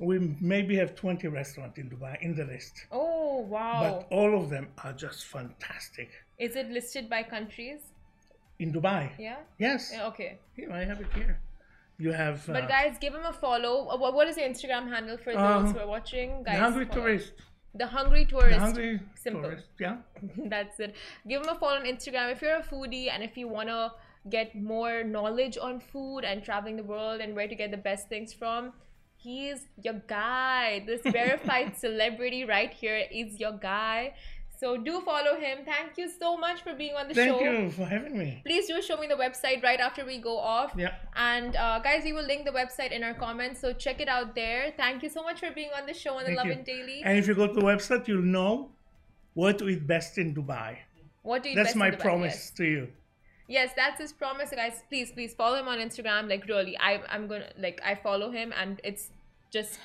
We 0.00 0.18
maybe 0.40 0.74
have 0.76 0.96
20 0.96 1.28
restaurants 1.28 1.78
in 1.78 1.88
Dubai 1.88 2.20
in 2.20 2.34
the 2.34 2.44
list, 2.44 2.74
Oh, 2.90 3.38
wow. 3.42 3.80
but 4.08 4.14
all 4.16 4.36
of 4.40 4.50
them 4.50 4.66
are 4.82 4.92
just 4.92 5.24
fantastic. 5.26 6.10
Is 6.36 6.56
it 6.56 6.68
listed 6.68 7.08
by 7.08 7.22
countries? 7.22 7.78
In 8.58 8.72
Dubai, 8.72 9.10
Yeah. 9.20 9.36
yes, 9.58 9.90
Yeah, 9.92 10.06
Okay. 10.08 10.38
here 10.56 10.72
I 10.72 10.82
have 10.84 11.00
it 11.00 11.06
here. 11.14 11.38
You 11.98 12.10
have 12.10 12.38
uh, 12.50 12.54
But 12.54 12.66
guys, 12.68 12.98
give 12.98 13.14
him 13.14 13.24
a 13.24 13.32
follow. 13.32 13.86
Uh, 13.88 13.96
What, 14.16 14.26
is 14.26 14.34
the 14.34 14.42
Instagram 14.42 14.88
handle 14.88 15.16
for 15.16 15.32
those 15.32 15.68
Um, 15.68 15.72
who 15.72 15.78
are 15.78 15.86
watching? 15.86 16.42
Guys, 16.42 16.58
hungry 16.58 16.86
follow. 16.86 17.02
tourist. 17.02 17.32
The 17.74 17.86
hungry 17.86 18.24
tourist. 18.24 18.50
The 18.50 18.60
hungry 18.60 19.00
Simple. 19.16 19.42
tourist. 19.42 19.66
Yeah. 19.80 19.96
That's 20.46 20.78
it. 20.78 20.94
Give 21.28 21.42
him 21.42 21.48
a 21.48 21.54
follow 21.56 21.76
on 21.76 21.84
Instagram 21.84 22.30
if 22.32 22.40
you're 22.40 22.56
a 22.56 22.62
foodie 22.62 23.10
and 23.10 23.22
if 23.22 23.36
you 23.36 23.48
want 23.48 23.68
to 23.68 23.92
get 24.30 24.54
more 24.54 25.04
knowledge 25.04 25.58
on 25.60 25.80
food 25.80 26.20
and 26.20 26.42
traveling 26.42 26.76
the 26.76 26.84
world 26.84 27.20
and 27.20 27.34
where 27.34 27.48
to 27.48 27.54
get 27.54 27.70
the 27.70 27.76
best 27.76 28.08
things 28.08 28.32
from. 28.32 28.72
He's 29.16 29.66
your 29.82 30.00
guy. 30.06 30.84
This 30.86 31.00
verified 31.04 31.76
celebrity 31.76 32.44
right 32.44 32.72
here 32.72 33.02
is 33.10 33.40
your 33.40 33.52
guy. 33.52 34.14
So 34.64 34.78
do 34.78 35.02
follow 35.02 35.38
him. 35.38 35.58
Thank 35.66 35.98
you 35.98 36.08
so 36.08 36.38
much 36.38 36.62
for 36.62 36.74
being 36.74 36.94
on 36.94 37.08
the 37.08 37.12
Thank 37.12 37.32
show. 37.32 37.44
Thank 37.44 37.64
you 37.64 37.70
for 37.70 37.84
having 37.84 38.16
me. 38.18 38.40
Please 38.46 38.66
do 38.66 38.80
show 38.80 38.96
me 38.96 39.06
the 39.06 39.20
website 39.24 39.62
right 39.62 39.78
after 39.78 40.06
we 40.06 40.16
go 40.16 40.38
off. 40.38 40.72
Yeah. 40.74 40.94
And 41.14 41.54
uh, 41.54 41.80
guys, 41.80 42.02
we 42.04 42.14
will 42.14 42.24
link 42.24 42.46
the 42.46 42.50
website 42.50 42.90
in 42.90 43.04
our 43.04 43.12
comments. 43.12 43.60
So 43.60 43.74
check 43.74 44.00
it 44.00 44.08
out 44.08 44.34
there. 44.34 44.72
Thank 44.74 45.02
you 45.02 45.10
so 45.10 45.22
much 45.22 45.40
for 45.40 45.50
being 45.50 45.68
on 45.78 45.84
the 45.84 45.92
show 45.92 46.14
on 46.14 46.20
the 46.20 46.28
Thank 46.28 46.38
Love 46.38 46.46
you. 46.46 46.52
and 46.52 46.64
Daily. 46.64 47.02
And 47.04 47.18
if 47.18 47.28
you 47.28 47.34
go 47.34 47.46
to 47.46 47.52
the 47.52 47.60
website, 47.60 48.08
you'll 48.08 48.22
know 48.38 48.70
what 49.34 49.58
to 49.58 49.68
eat 49.68 49.86
best 49.86 50.16
in 50.16 50.34
Dubai. 50.34 50.78
what 51.22 51.42
do 51.42 51.50
you 51.50 51.56
That's 51.56 51.74
best 51.74 51.76
in 51.76 51.80
my 51.80 51.90
Dubai? 51.90 52.00
promise 52.08 52.34
Yes. 52.34 52.50
to 52.60 52.64
you. 52.64 52.88
Yes, 53.48 53.72
that's 53.76 54.00
his 54.00 54.14
promise, 54.14 54.48
guys. 54.50 54.82
Please, 54.88 55.12
please 55.12 55.34
follow 55.34 55.56
him 55.62 55.68
on 55.68 55.78
Instagram. 55.78 56.30
Like 56.30 56.48
really, 56.48 56.78
I 56.78 57.02
I'm 57.14 57.26
gonna 57.26 57.50
like 57.58 57.82
I 57.84 57.94
follow 58.06 58.30
him 58.30 58.54
and 58.62 58.80
it's 58.82 59.10
just 59.56 59.78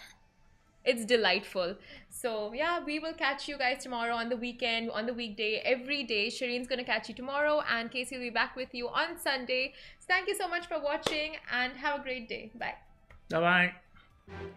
it's 0.85 1.05
delightful. 1.05 1.75
So 2.09 2.53
yeah, 2.53 2.83
we 2.83 2.99
will 2.99 3.13
catch 3.13 3.47
you 3.47 3.57
guys 3.57 3.83
tomorrow 3.83 4.15
on 4.15 4.29
the 4.29 4.37
weekend, 4.37 4.91
on 4.91 5.05
the 5.05 5.13
weekday, 5.13 5.61
every 5.65 6.03
day. 6.03 6.29
Shireen's 6.29 6.67
gonna 6.67 6.83
catch 6.83 7.09
you 7.09 7.15
tomorrow, 7.15 7.61
and 7.69 7.91
Casey 7.91 8.17
will 8.17 8.23
be 8.23 8.29
back 8.29 8.55
with 8.55 8.73
you 8.73 8.87
on 8.89 9.17
Sunday. 9.17 9.73
So 9.99 10.05
thank 10.07 10.27
you 10.27 10.35
so 10.35 10.47
much 10.47 10.67
for 10.67 10.79
watching, 10.79 11.37
and 11.51 11.73
have 11.73 11.99
a 11.99 12.03
great 12.03 12.27
day. 12.29 12.51
Bye. 12.55 12.75
Bye 13.29 13.39
bye. 13.39 13.73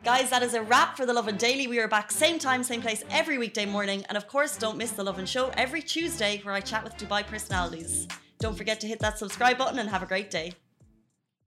Guys, 0.05 0.31
that 0.31 0.43
is 0.43 0.55
a 0.55 0.63
wrap 0.63 0.97
for 0.97 1.07
The 1.07 1.13
Lovin 1.13 1.37
Daily. 1.37 1.67
We 1.67 1.79
are 1.79 1.89
back 1.89 2.11
same 2.11 2.39
time, 2.39 2.63
same 2.63 2.83
place 2.83 3.05
every 3.11 3.39
weekday 3.39 3.67
morning. 3.67 4.05
And 4.09 4.19
of 4.19 4.29
course, 4.29 4.57
don't 4.57 4.77
miss 4.77 4.91
The 4.91 5.05
Lovin 5.05 5.27
Show 5.27 5.51
every 5.57 5.81
Tuesday 5.81 6.41
where 6.43 6.55
I 6.55 6.61
chat 6.61 6.85
with 6.85 6.97
Dubai 6.97 7.27
personalities. 7.27 8.09
Don't 8.39 8.57
forget 8.57 8.81
to 8.81 8.87
hit 8.87 8.99
that 9.01 9.19
subscribe 9.19 9.59
button 9.59 9.79
and 9.79 9.89
have 9.89 10.03
a 10.03 10.07
great 10.07 10.31
day. 10.31 10.55